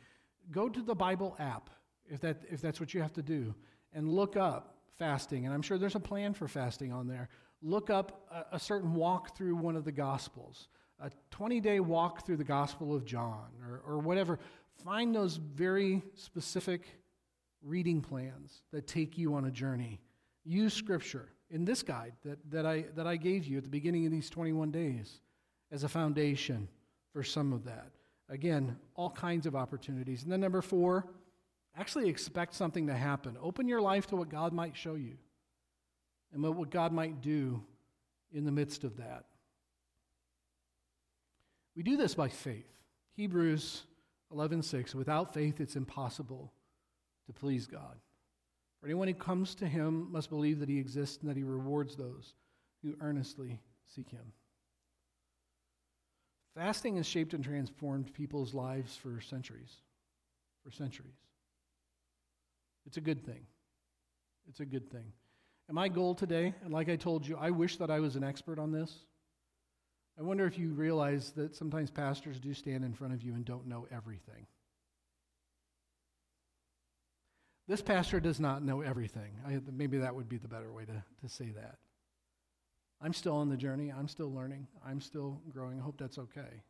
Go 0.51 0.69
to 0.69 0.83
the 0.83 0.95
Bible 0.95 1.37
app 1.39 1.71
if, 2.09 2.21
that, 2.21 2.43
if 2.51 2.61
that's 2.61 2.81
what 2.81 2.95
you 2.95 3.03
have 3.03 3.13
to 3.15 3.23
do 3.23 3.55
and 3.93 4.09
look 4.13 4.37
up 4.37 4.76
fasting. 4.99 5.45
And 5.45 5.55
I'm 5.55 5.63
sure 5.63 5.79
there's 5.79 5.95
a 5.95 6.01
plan 6.01 6.35
for 6.35 6.49
fasting 6.49 6.93
on 6.93 7.07
there 7.07 7.29
look 7.63 7.91
up 7.91 8.27
a, 8.31 8.57
a 8.57 8.61
certain 8.61 8.95
walk 8.95 9.37
through 9.37 9.57
one 9.57 9.77
of 9.77 9.85
the 9.85 9.93
Gospels, 9.93 10.69
a 11.01 11.11
20 11.31 11.61
day 11.61 11.81
walk 11.81 12.25
through 12.25 12.37
the 12.37 12.45
Gospel 12.45 12.95
of 12.95 13.05
John, 13.05 13.49
or, 13.67 13.83
or 13.87 13.99
whatever. 13.99 14.39
Find 14.85 15.15
those 15.15 15.37
very 15.37 16.03
specific 16.15 16.83
reading 17.63 18.01
plans 18.01 18.63
that 18.73 18.87
take 18.87 19.19
you 19.19 19.35
on 19.35 19.47
a 19.47 19.51
journey. 19.51 20.01
Use 20.45 20.75
Scripture 20.75 21.29
in 21.51 21.65
this 21.65 21.83
guide 21.83 22.13
that, 22.25 22.39
that, 22.51 22.67
I, 22.67 22.85
that 22.95 23.07
I 23.07 23.17
gave 23.17 23.47
you 23.47 23.59
at 23.59 23.65
the 23.65 23.71
beginning 23.71 24.07
of 24.07 24.13
these 24.13 24.31
21 24.31 24.71
days 24.71 25.21
as 25.73 25.83
a 25.83 25.89
foundation 25.89 26.69
for 27.13 27.23
some 27.23 27.53
of 27.53 27.65
that. 27.65 27.91
Again, 28.29 28.77
all 28.95 29.11
kinds 29.11 29.47
of 29.47 29.57
opportunities. 29.57 30.23
And 30.25 30.33
then, 30.33 30.41
number 30.41 30.61
four, 30.61 31.07
actually 31.77 32.09
expect 32.09 32.55
something 32.55 32.87
to 32.87 32.95
happen. 32.95 33.37
Open 33.41 33.69
your 33.69 33.81
life 33.81 34.07
to 34.09 34.17
what 34.17 34.29
God 34.29 34.53
might 34.53 34.77
show 34.77 34.95
you 34.95 35.17
and 36.33 36.43
what 36.43 36.71
God 36.71 36.93
might 36.93 37.21
do 37.21 37.63
in 38.33 38.45
the 38.45 38.53
midst 38.53 38.85
of 38.85 38.97
that. 38.99 39.25
We 41.75 41.83
do 41.83 41.97
this 41.97 42.15
by 42.15 42.29
faith. 42.29 42.71
Hebrews 43.15 43.83
11:6 44.33 44.95
Without 44.95 45.35
faith 45.35 45.61
it's 45.61 45.77
impossible 45.77 46.53
to 47.27 47.33
please 47.33 47.67
God. 47.67 47.99
For 48.81 48.87
anyone 48.87 49.09
who 49.09 49.15
comes 49.15 49.55
to 49.57 49.67
him 49.67 50.11
must 50.11 50.31
believe 50.31 50.61
that 50.61 50.69
he 50.69 50.79
exists 50.79 51.19
and 51.21 51.29
that 51.31 51.37
he 51.37 51.43
rewards 51.43 51.97
those 51.97 52.35
who 52.83 52.97
earnestly 53.01 53.61
seek 53.85 54.11
him. 54.11 54.33
Fasting 56.55 56.97
has 56.97 57.07
shaped 57.07 57.35
and 57.35 57.45
transformed 57.45 58.15
people's 58.15 58.55
lives 58.55 58.97
for 58.97 59.21
centuries. 59.21 59.83
For 60.65 60.71
centuries. 60.71 61.26
It's 62.87 62.97
a 62.97 63.01
good 63.01 63.25
thing. 63.25 63.47
It's 64.49 64.61
a 64.61 64.65
good 64.65 64.91
thing. 64.91 65.13
And 65.69 65.75
my 65.75 65.89
goal 65.89 66.15
today, 66.15 66.55
and 66.63 66.73
like 66.73 66.89
I 66.89 66.97
told 66.97 67.27
you, 67.27 67.37
I 67.37 67.51
wish 67.51 67.77
that 67.79 67.91
I 67.91 67.99
was 68.01 68.17
an 68.17 68.23
expert 68.23 68.59
on 68.59 68.71
this. 68.71 69.01
I 70.19 70.23
wonder 70.23 70.47
if 70.47 70.59
you 70.59 70.71
realize 70.71 71.33
that 71.33 71.55
sometimes 71.55 71.91
pastors 71.91 72.39
do 72.39 72.55
stand 72.55 72.85
in 72.85 72.95
front 72.95 73.13
of 73.13 73.23
you 73.23 73.35
and 73.35 73.45
don't 73.45 73.67
know 73.67 73.87
everything. 73.93 74.47
This 77.69 77.83
pastor 77.83 78.21
does 78.21 78.39
not 78.39 78.63
know 78.63 78.81
everything. 78.81 79.33
I, 79.47 79.59
maybe 79.73 79.99
that 79.99 80.15
would 80.15 80.29
be 80.29 80.39
the 80.39 80.49
better 80.49 80.73
way 80.73 80.85
to, 80.85 81.03
to 81.21 81.29
say 81.29 81.51
that. 81.57 81.79
I'm 83.03 83.13
still 83.13 83.37
on 83.37 83.49
the 83.49 83.57
journey. 83.57 83.93
I'm 83.93 84.09
still 84.09 84.33
learning. 84.33 84.69
I'm 84.87 85.01
still 85.01 85.41
growing. 85.51 85.81
I 85.81 85.83
hope 85.83 85.99
that's 85.99 86.19
okay. 86.19 86.63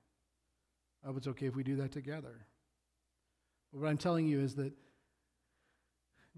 I 1.05 1.07
hope 1.07 1.18
it's 1.18 1.29
okay 1.29 1.46
if 1.46 1.55
we 1.55 1.62
do 1.62 1.76
that 1.76 1.92
together. 1.92 2.46
But 3.72 3.81
what 3.81 3.88
I'm 3.88 3.98
telling 3.98 4.26
you 4.26 4.40
is 4.40 4.55
that 4.55 4.72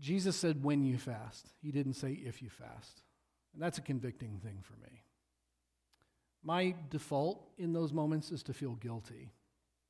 Jesus 0.01 0.37
said, 0.37 0.63
when 0.63 0.85
you 0.85 0.99
fast. 0.99 1.53
He 1.61 1.71
didn't 1.71 1.95
say, 1.95 2.13
if 2.13 2.43
you 2.43 2.49
fast. 2.49 3.03
And 3.55 3.63
that's 3.63 3.79
a 3.79 3.83
convicting 3.83 4.39
thing 4.43 4.59
for 4.63 4.75
me. 4.75 5.03
My 6.43 6.75
default 6.91 7.49
in 7.59 7.73
those 7.73 7.93
moments 7.93 8.31
is 8.31 8.43
to 8.45 8.55
feel 8.55 8.75
guilty, 8.77 9.33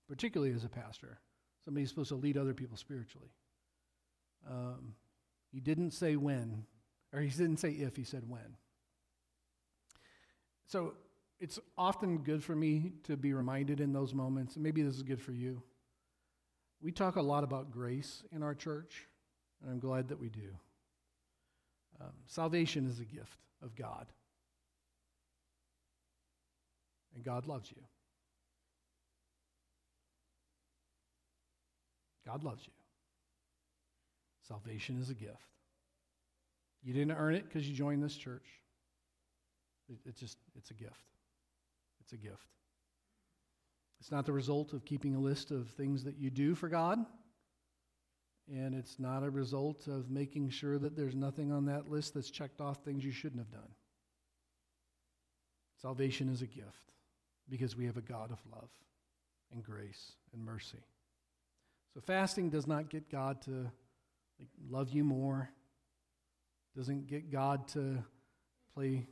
particularly 0.09 0.55
as 0.55 0.65
a 0.65 0.69
pastor. 0.69 1.19
Somebody 1.65 1.83
who's 1.83 1.91
supposed 1.91 2.09
to 2.09 2.15
lead 2.15 2.39
other 2.39 2.55
people 2.55 2.77
spiritually. 2.77 3.29
Um, 4.49 4.95
he 5.53 5.61
didn't 5.61 5.91
say 5.91 6.17
when, 6.17 6.65
or 7.13 7.21
he 7.21 7.29
didn't 7.29 7.59
say 7.59 7.71
if, 7.71 7.97
he 7.97 8.05
said 8.05 8.23
when. 8.29 8.57
So 10.67 10.95
it's 11.41 11.59
often 11.77 12.19
good 12.19 12.43
for 12.43 12.57
me 12.57 12.93
to 13.05 13.17
be 13.17 13.33
reminded 13.33 13.81
in 13.81 13.93
those 13.93 14.15
moments, 14.15 14.55
and 14.55 14.63
maybe 14.63 14.83
this 14.83 14.95
is 14.95 15.03
good 15.03 15.21
for 15.21 15.33
you. 15.33 15.63
We 16.81 16.93
talk 16.93 17.17
a 17.17 17.23
lot 17.23 17.45
about 17.45 17.71
grace 17.71 18.23
in 18.33 18.43
our 18.43 18.55
church 18.55 19.07
and 19.63 19.71
I'm 19.71 19.79
glad 19.79 20.09
that 20.09 20.19
we 20.19 20.29
do. 20.29 20.51
Um, 22.01 22.13
salvation 22.27 22.87
is 22.87 23.01
a 23.01 23.05
gift 23.05 23.39
of 23.63 23.75
God, 23.75 24.07
and 27.15 27.25
God 27.25 27.47
loves 27.47 27.71
you. 27.71 27.83
God 32.27 32.45
loves 32.45 32.67
you. 32.67 32.73
Salvation 34.47 35.01
is 35.01 35.11
a 35.11 35.15
gift. 35.15 35.35
You 36.83 36.93
didn't 36.93 37.17
earn 37.17 37.35
it 37.35 37.45
because 37.49 37.69
you 37.69 37.75
joined 37.75 38.03
this 38.03 38.17
church. 38.17 38.47
It, 39.89 39.99
it's 40.07 40.21
just, 40.21 40.39
it's 40.57 40.71
a 40.71 40.75
gift. 40.75 41.11
It's 42.01 42.13
a 42.13 42.17
gift. 42.17 42.47
It's 44.01 44.13
not 44.13 44.27
the 44.27 44.33
result 44.33 44.73
of 44.73 44.85
keeping 44.85 45.15
a 45.15 45.19
list 45.19 45.51
of 45.51 45.69
things 45.71 46.05
that 46.05 46.19
you 46.19 46.31
do 46.31 46.55
for 46.55 46.69
God 46.69 47.05
and 48.51 48.75
it's 48.75 48.99
not 48.99 49.23
a 49.23 49.31
result 49.31 49.87
of 49.87 50.11
making 50.11 50.51
sure 50.51 50.79
that 50.79 50.97
there's 50.97 51.15
nothing 51.15 51.53
on 51.53 51.67
that 51.67 51.91
list 51.91 52.15
that's 52.15 52.31
checked 52.31 52.61
off 52.61 52.79
things 52.79 53.05
you 53.05 53.13
shouldn't 53.13 53.41
have 53.41 53.51
done. 53.51 53.71
Salvation 55.83 56.29
is 56.29 56.43
a 56.43 56.47
gift 56.47 56.93
because 57.49 57.77
we 57.77 57.87
have 57.87 57.97
a 57.97 58.03
God 58.03 58.31
of 58.31 58.39
love 58.51 58.71
and 59.53 59.63
grace 59.63 60.13
and 60.33 60.45
mercy. 60.45 60.85
So 61.95 62.01
fasting 62.01 62.51
does 62.51 62.67
not 62.67 62.89
get 62.89 63.11
God 63.11 63.43
to 63.43 63.71
like, 64.39 64.49
love 64.69 64.91
you 64.91 65.05
more. 65.05 65.49
Doesn't 66.77 67.07
get 67.07 67.31
God 67.31 67.69
to 67.69 68.03
play 68.75 69.07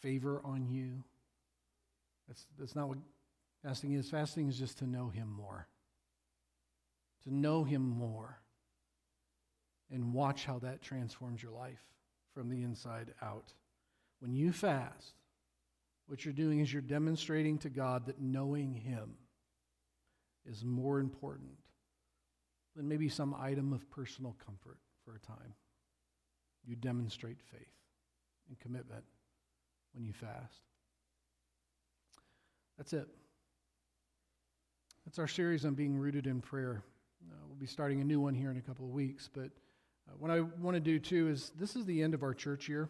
favor 0.00 0.40
on 0.44 0.68
you. 0.68 1.02
That's, 2.28 2.46
that's 2.58 2.76
not 2.76 2.88
what 2.88 2.98
fasting 3.62 3.92
is. 3.92 4.08
Fasting 4.08 4.48
is 4.48 4.58
just 4.58 4.78
to 4.78 4.86
know 4.86 5.08
Him 5.08 5.30
more 5.30 5.66
to 7.24 7.34
know 7.34 7.64
Him 7.64 7.82
more 7.82 8.38
and 9.90 10.12
watch 10.12 10.44
how 10.44 10.58
that 10.60 10.82
transforms 10.82 11.42
your 11.42 11.52
life 11.52 11.82
from 12.34 12.48
the 12.48 12.62
inside 12.62 13.12
out. 13.22 13.52
When 14.20 14.32
you 14.34 14.52
fast, 14.52 15.14
what 16.06 16.24
you're 16.24 16.34
doing 16.34 16.60
is 16.60 16.72
you're 16.72 16.82
demonstrating 16.82 17.58
to 17.58 17.70
God 17.70 18.06
that 18.06 18.20
knowing 18.20 18.74
Him 18.74 19.14
is 20.46 20.64
more 20.64 20.98
important 20.98 21.50
than 22.74 22.88
maybe 22.88 23.08
some 23.08 23.34
item 23.38 23.72
of 23.72 23.88
personal 23.90 24.36
comfort 24.44 24.78
for 25.04 25.14
a 25.14 25.20
time. 25.20 25.54
You 26.64 26.76
demonstrate 26.76 27.40
faith 27.40 27.74
and 28.48 28.58
commitment 28.58 29.04
when 29.92 30.04
you 30.04 30.12
fast. 30.12 30.62
That's 32.78 32.92
it. 32.92 33.08
That's 35.04 35.18
our 35.18 35.28
series 35.28 35.64
on 35.64 35.74
being 35.74 35.96
rooted 35.96 36.26
in 36.26 36.40
prayer. 36.40 36.82
Uh, 37.30 37.34
we'll 37.46 37.58
be 37.58 37.66
starting 37.66 38.00
a 38.00 38.04
new 38.04 38.20
one 38.20 38.34
here 38.34 38.50
in 38.50 38.56
a 38.56 38.60
couple 38.60 38.84
of 38.84 38.92
weeks. 38.92 39.28
But 39.32 39.50
uh, 40.08 40.14
what 40.18 40.30
I 40.30 40.40
want 40.40 40.74
to 40.74 40.80
do 40.80 40.98
too 40.98 41.28
is 41.28 41.52
this 41.58 41.76
is 41.76 41.84
the 41.84 42.02
end 42.02 42.14
of 42.14 42.22
our 42.22 42.34
church 42.34 42.68
year. 42.68 42.88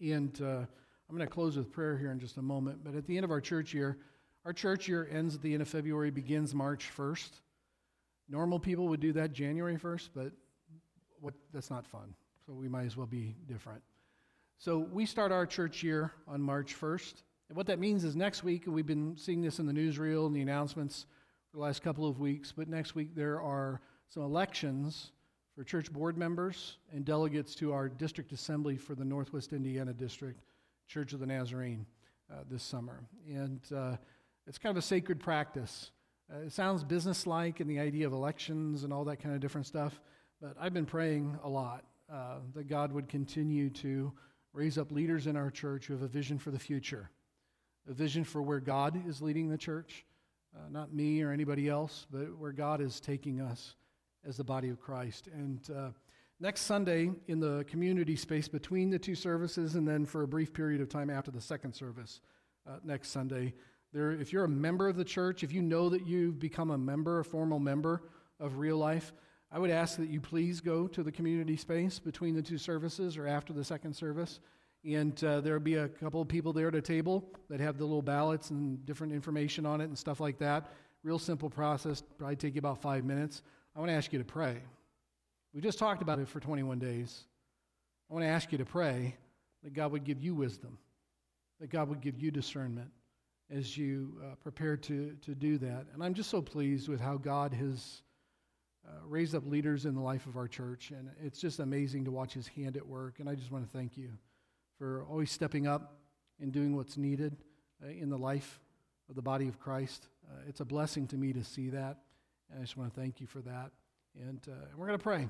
And 0.00 0.38
uh, 0.42 0.64
I'm 1.08 1.16
going 1.16 1.20
to 1.20 1.26
close 1.26 1.56
with 1.56 1.70
prayer 1.70 1.96
here 1.96 2.10
in 2.10 2.18
just 2.18 2.36
a 2.36 2.42
moment. 2.42 2.84
But 2.84 2.94
at 2.94 3.06
the 3.06 3.16
end 3.16 3.24
of 3.24 3.30
our 3.30 3.40
church 3.40 3.72
year, 3.72 3.98
our 4.44 4.52
church 4.52 4.88
year 4.88 5.08
ends 5.10 5.34
at 5.34 5.42
the 5.42 5.52
end 5.52 5.62
of 5.62 5.68
February, 5.68 6.10
begins 6.10 6.54
March 6.54 6.90
1st. 6.96 7.30
Normal 8.28 8.58
people 8.58 8.88
would 8.88 9.00
do 9.00 9.12
that 9.12 9.32
January 9.32 9.76
1st, 9.76 10.10
but 10.14 10.32
what, 11.20 11.34
that's 11.52 11.70
not 11.70 11.86
fun. 11.86 12.14
So 12.46 12.52
we 12.52 12.68
might 12.68 12.86
as 12.86 12.96
well 12.96 13.06
be 13.06 13.34
different. 13.48 13.82
So 14.58 14.78
we 14.78 15.06
start 15.06 15.32
our 15.32 15.46
church 15.46 15.82
year 15.82 16.12
on 16.26 16.40
March 16.40 16.78
1st. 16.78 17.14
And 17.48 17.56
what 17.56 17.66
that 17.66 17.78
means 17.78 18.04
is 18.04 18.16
next 18.16 18.42
week, 18.42 18.64
we've 18.66 18.86
been 18.86 19.16
seeing 19.16 19.42
this 19.42 19.58
in 19.58 19.66
the 19.66 19.72
newsreel 19.72 20.26
and 20.26 20.34
the 20.34 20.40
announcements 20.40 21.06
the 21.56 21.62
last 21.62 21.82
couple 21.82 22.06
of 22.06 22.20
weeks, 22.20 22.52
but 22.52 22.68
next 22.68 22.94
week 22.94 23.14
there 23.14 23.40
are 23.40 23.80
some 24.10 24.22
elections 24.22 25.12
for 25.54 25.64
church 25.64 25.90
board 25.90 26.18
members 26.18 26.76
and 26.92 27.02
delegates 27.02 27.54
to 27.54 27.72
our 27.72 27.88
district 27.88 28.30
assembly 28.32 28.76
for 28.76 28.94
the 28.94 29.04
Northwest 29.04 29.54
Indiana 29.54 29.94
District 29.94 30.38
Church 30.86 31.14
of 31.14 31.20
the 31.20 31.26
Nazarene. 31.26 31.86
uh, 32.30 32.42
this 32.50 32.62
summer. 32.62 33.04
And 33.28 33.60
uh, 33.74 33.96
it's 34.46 34.58
kind 34.58 34.76
of 34.76 34.82
a 34.82 34.86
sacred 34.86 35.20
practice. 35.20 35.92
Uh, 36.30 36.40
it 36.40 36.52
sounds 36.52 36.84
businesslike 36.84 37.60
and 37.60 37.70
the 37.70 37.78
idea 37.78 38.06
of 38.06 38.12
elections 38.12 38.84
and 38.84 38.92
all 38.92 39.04
that 39.04 39.18
kind 39.18 39.34
of 39.34 39.40
different 39.40 39.66
stuff, 39.66 40.00
but 40.40 40.56
I've 40.60 40.74
been 40.74 40.86
praying 40.86 41.38
a 41.44 41.48
lot 41.48 41.84
uh, 42.12 42.38
that 42.54 42.68
God 42.68 42.92
would 42.92 43.08
continue 43.08 43.70
to 43.70 44.12
raise 44.52 44.76
up 44.78 44.90
leaders 44.90 45.26
in 45.26 45.36
our 45.36 45.50
church 45.50 45.86
who 45.86 45.94
have 45.94 46.02
a 46.02 46.08
vision 46.08 46.38
for 46.38 46.50
the 46.50 46.58
future, 46.58 47.10
a 47.88 47.92
vision 47.92 48.24
for 48.24 48.42
where 48.42 48.60
God 48.60 49.06
is 49.08 49.22
leading 49.22 49.48
the 49.48 49.58
church, 49.58 50.04
uh, 50.56 50.68
not 50.70 50.92
me 50.92 51.22
or 51.22 51.30
anybody 51.30 51.68
else, 51.68 52.06
but 52.10 52.36
where 52.38 52.52
God 52.52 52.80
is 52.80 53.00
taking 53.00 53.40
us 53.40 53.76
as 54.26 54.36
the 54.36 54.44
body 54.44 54.68
of 54.70 54.80
Christ. 54.80 55.28
And 55.32 55.60
uh, 55.70 55.90
next 56.40 56.62
Sunday, 56.62 57.10
in 57.28 57.40
the 57.40 57.64
community 57.68 58.16
space 58.16 58.48
between 58.48 58.90
the 58.90 58.98
two 58.98 59.14
services, 59.14 59.74
and 59.74 59.86
then 59.86 60.06
for 60.06 60.22
a 60.22 60.28
brief 60.28 60.52
period 60.52 60.80
of 60.80 60.88
time 60.88 61.10
after 61.10 61.30
the 61.30 61.40
second 61.40 61.74
service 61.74 62.20
uh, 62.68 62.78
next 62.82 63.10
Sunday, 63.10 63.54
there, 63.92 64.12
if 64.12 64.32
you're 64.32 64.44
a 64.44 64.48
member 64.48 64.88
of 64.88 64.96
the 64.96 65.04
church, 65.04 65.42
if 65.42 65.52
you 65.52 65.62
know 65.62 65.88
that 65.88 66.06
you've 66.06 66.38
become 66.38 66.70
a 66.70 66.78
member, 66.78 67.20
a 67.20 67.24
formal 67.24 67.58
member 67.58 68.02
of 68.40 68.58
real 68.58 68.76
life, 68.76 69.12
I 69.50 69.58
would 69.58 69.70
ask 69.70 69.96
that 69.98 70.08
you 70.08 70.20
please 70.20 70.60
go 70.60 70.88
to 70.88 71.02
the 71.02 71.12
community 71.12 71.56
space 71.56 71.98
between 71.98 72.34
the 72.34 72.42
two 72.42 72.58
services 72.58 73.16
or 73.16 73.26
after 73.26 73.52
the 73.52 73.64
second 73.64 73.94
service. 73.94 74.40
And 74.86 75.22
uh, 75.24 75.40
there'll 75.40 75.58
be 75.58 75.74
a 75.74 75.88
couple 75.88 76.22
of 76.22 76.28
people 76.28 76.52
there 76.52 76.68
at 76.68 76.74
a 76.76 76.80
table 76.80 77.24
that 77.50 77.58
have 77.58 77.76
the 77.76 77.84
little 77.84 78.02
ballots 78.02 78.50
and 78.50 78.84
different 78.86 79.12
information 79.12 79.66
on 79.66 79.80
it 79.80 79.84
and 79.84 79.98
stuff 79.98 80.20
like 80.20 80.38
that. 80.38 80.72
Real 81.02 81.18
simple 81.18 81.50
process, 81.50 82.02
probably 82.18 82.36
take 82.36 82.54
you 82.54 82.60
about 82.60 82.80
five 82.80 83.04
minutes. 83.04 83.42
I 83.74 83.80
want 83.80 83.90
to 83.90 83.94
ask 83.94 84.12
you 84.12 84.20
to 84.20 84.24
pray. 84.24 84.58
We 85.52 85.60
just 85.60 85.78
talked 85.78 86.02
about 86.02 86.20
it 86.20 86.28
for 86.28 86.38
21 86.38 86.78
days. 86.78 87.24
I 88.08 88.14
want 88.14 88.24
to 88.24 88.28
ask 88.28 88.52
you 88.52 88.58
to 88.58 88.64
pray 88.64 89.16
that 89.64 89.72
God 89.72 89.90
would 89.90 90.04
give 90.04 90.20
you 90.22 90.34
wisdom, 90.34 90.78
that 91.60 91.70
God 91.70 91.88
would 91.88 92.00
give 92.00 92.22
you 92.22 92.30
discernment 92.30 92.90
as 93.50 93.76
you 93.76 94.20
uh, 94.22 94.36
prepare 94.36 94.76
to, 94.76 95.16
to 95.22 95.34
do 95.34 95.58
that. 95.58 95.86
And 95.94 96.02
I'm 96.02 96.14
just 96.14 96.30
so 96.30 96.40
pleased 96.40 96.88
with 96.88 97.00
how 97.00 97.16
God 97.16 97.52
has 97.54 98.02
uh, 98.86 98.90
raised 99.04 99.34
up 99.34 99.46
leaders 99.46 99.84
in 99.84 99.94
the 99.94 100.00
life 100.00 100.26
of 100.26 100.36
our 100.36 100.46
church. 100.46 100.92
And 100.96 101.10
it's 101.24 101.40
just 101.40 101.58
amazing 101.58 102.04
to 102.04 102.12
watch 102.12 102.34
his 102.34 102.46
hand 102.46 102.76
at 102.76 102.86
work. 102.86 103.18
And 103.18 103.28
I 103.28 103.34
just 103.34 103.50
want 103.50 103.64
to 103.64 103.76
thank 103.76 103.96
you 103.96 104.10
for 104.78 105.04
always 105.08 105.30
stepping 105.30 105.66
up 105.66 105.98
and 106.40 106.52
doing 106.52 106.76
what's 106.76 106.96
needed 106.96 107.36
uh, 107.84 107.88
in 107.88 108.10
the 108.10 108.18
life 108.18 108.60
of 109.08 109.14
the 109.14 109.22
body 109.22 109.48
of 109.48 109.58
Christ. 109.58 110.08
Uh, 110.28 110.42
it's 110.48 110.60
a 110.60 110.64
blessing 110.64 111.06
to 111.08 111.16
me 111.16 111.32
to 111.32 111.44
see 111.44 111.70
that. 111.70 111.98
And 112.50 112.58
I 112.58 112.62
just 112.62 112.76
want 112.76 112.92
to 112.92 113.00
thank 113.00 113.20
you 113.20 113.26
for 113.26 113.40
that. 113.40 113.70
And, 114.28 114.40
uh, 114.48 114.66
we're 114.76 114.86
going 114.86 114.98
to 114.98 115.02
pray 115.02 115.28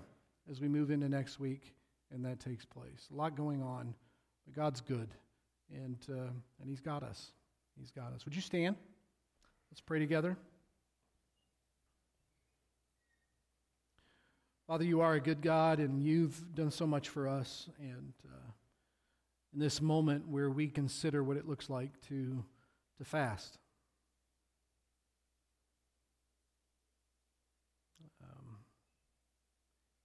as 0.50 0.60
we 0.60 0.68
move 0.68 0.90
into 0.90 1.08
next 1.08 1.40
week 1.40 1.74
and 2.12 2.24
that 2.24 2.40
takes 2.40 2.64
place. 2.64 3.08
A 3.12 3.16
lot 3.16 3.36
going 3.36 3.62
on, 3.62 3.94
but 4.44 4.54
God's 4.54 4.80
good. 4.80 5.08
And, 5.72 5.98
uh, 6.08 6.30
and 6.60 6.68
he's 6.68 6.80
got 6.80 7.02
us. 7.02 7.32
He's 7.78 7.90
got 7.90 8.12
us. 8.14 8.24
Would 8.24 8.34
you 8.34 8.42
stand? 8.42 8.76
Let's 9.70 9.80
pray 9.80 9.98
together. 9.98 10.36
Father, 14.66 14.84
you 14.84 15.00
are 15.00 15.14
a 15.14 15.20
good 15.20 15.42
God, 15.42 15.78
and 15.78 16.02
you've 16.02 16.54
done 16.54 16.70
so 16.70 16.86
much 16.86 17.08
for 17.08 17.28
us. 17.28 17.68
And 17.78 18.12
uh, 18.24 18.50
in 19.56 19.62
this 19.62 19.80
moment 19.80 20.28
where 20.28 20.50
we 20.50 20.68
consider 20.68 21.24
what 21.24 21.38
it 21.38 21.48
looks 21.48 21.70
like 21.70 21.90
to, 22.02 22.44
to 22.98 23.04
fast, 23.04 23.56
um, 28.22 28.58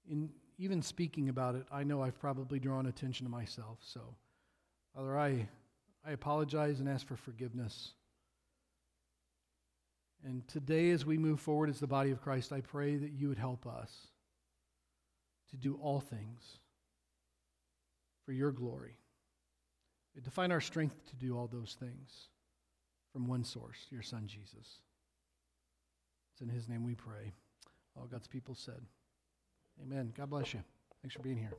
in 0.10 0.30
even 0.58 0.82
speaking 0.82 1.28
about 1.28 1.56
it, 1.56 1.66
I 1.70 1.84
know 1.84 2.02
I've 2.02 2.18
probably 2.18 2.60
drawn 2.60 2.86
attention 2.86 3.26
to 3.26 3.30
myself. 3.30 3.80
So, 3.82 4.00
Father, 4.96 5.20
I, 5.20 5.50
I 6.06 6.12
apologize 6.12 6.80
and 6.80 6.88
ask 6.88 7.06
for 7.06 7.18
forgiveness. 7.18 7.92
And 10.24 10.48
today, 10.48 10.92
as 10.92 11.06
we 11.06 11.18
move 11.18 11.42
forward 11.42 11.70
as 11.70 11.82
the 11.82 11.88
body 11.88 12.12
of 12.12 12.22
Christ, 12.22 12.54
I 12.54 12.62
pray 12.62 12.96
that 12.96 13.12
you 13.12 13.28
would 13.28 13.40
help 13.40 13.68
us 13.68 13.92
to 15.50 15.58
do 15.58 15.78
all 15.82 16.00
things 16.00 16.60
for 18.26 18.32
your 18.32 18.54
glory. 18.54 19.01
Find 20.32 20.54
our 20.54 20.62
strength 20.62 20.96
to 21.10 21.16
do 21.16 21.38
all 21.38 21.48
those 21.48 21.76
things 21.80 22.30
from 23.12 23.28
one 23.28 23.44
source, 23.44 23.88
your 23.90 24.02
Son, 24.02 24.24
Jesus. 24.28 24.82
It's 26.34 26.42
in 26.42 26.50
his 26.50 26.70
name 26.70 26.84
we 26.84 26.96
pray. 26.96 27.34
All 27.98 28.08
God's 28.08 28.28
people 28.28 28.56
said, 28.56 28.82
Amen. 29.82 30.14
God 30.16 30.30
bless 30.30 30.54
you. 30.54 30.64
Thanks 31.02 31.16
for 31.16 31.22
being 31.22 31.38
here. 31.38 31.52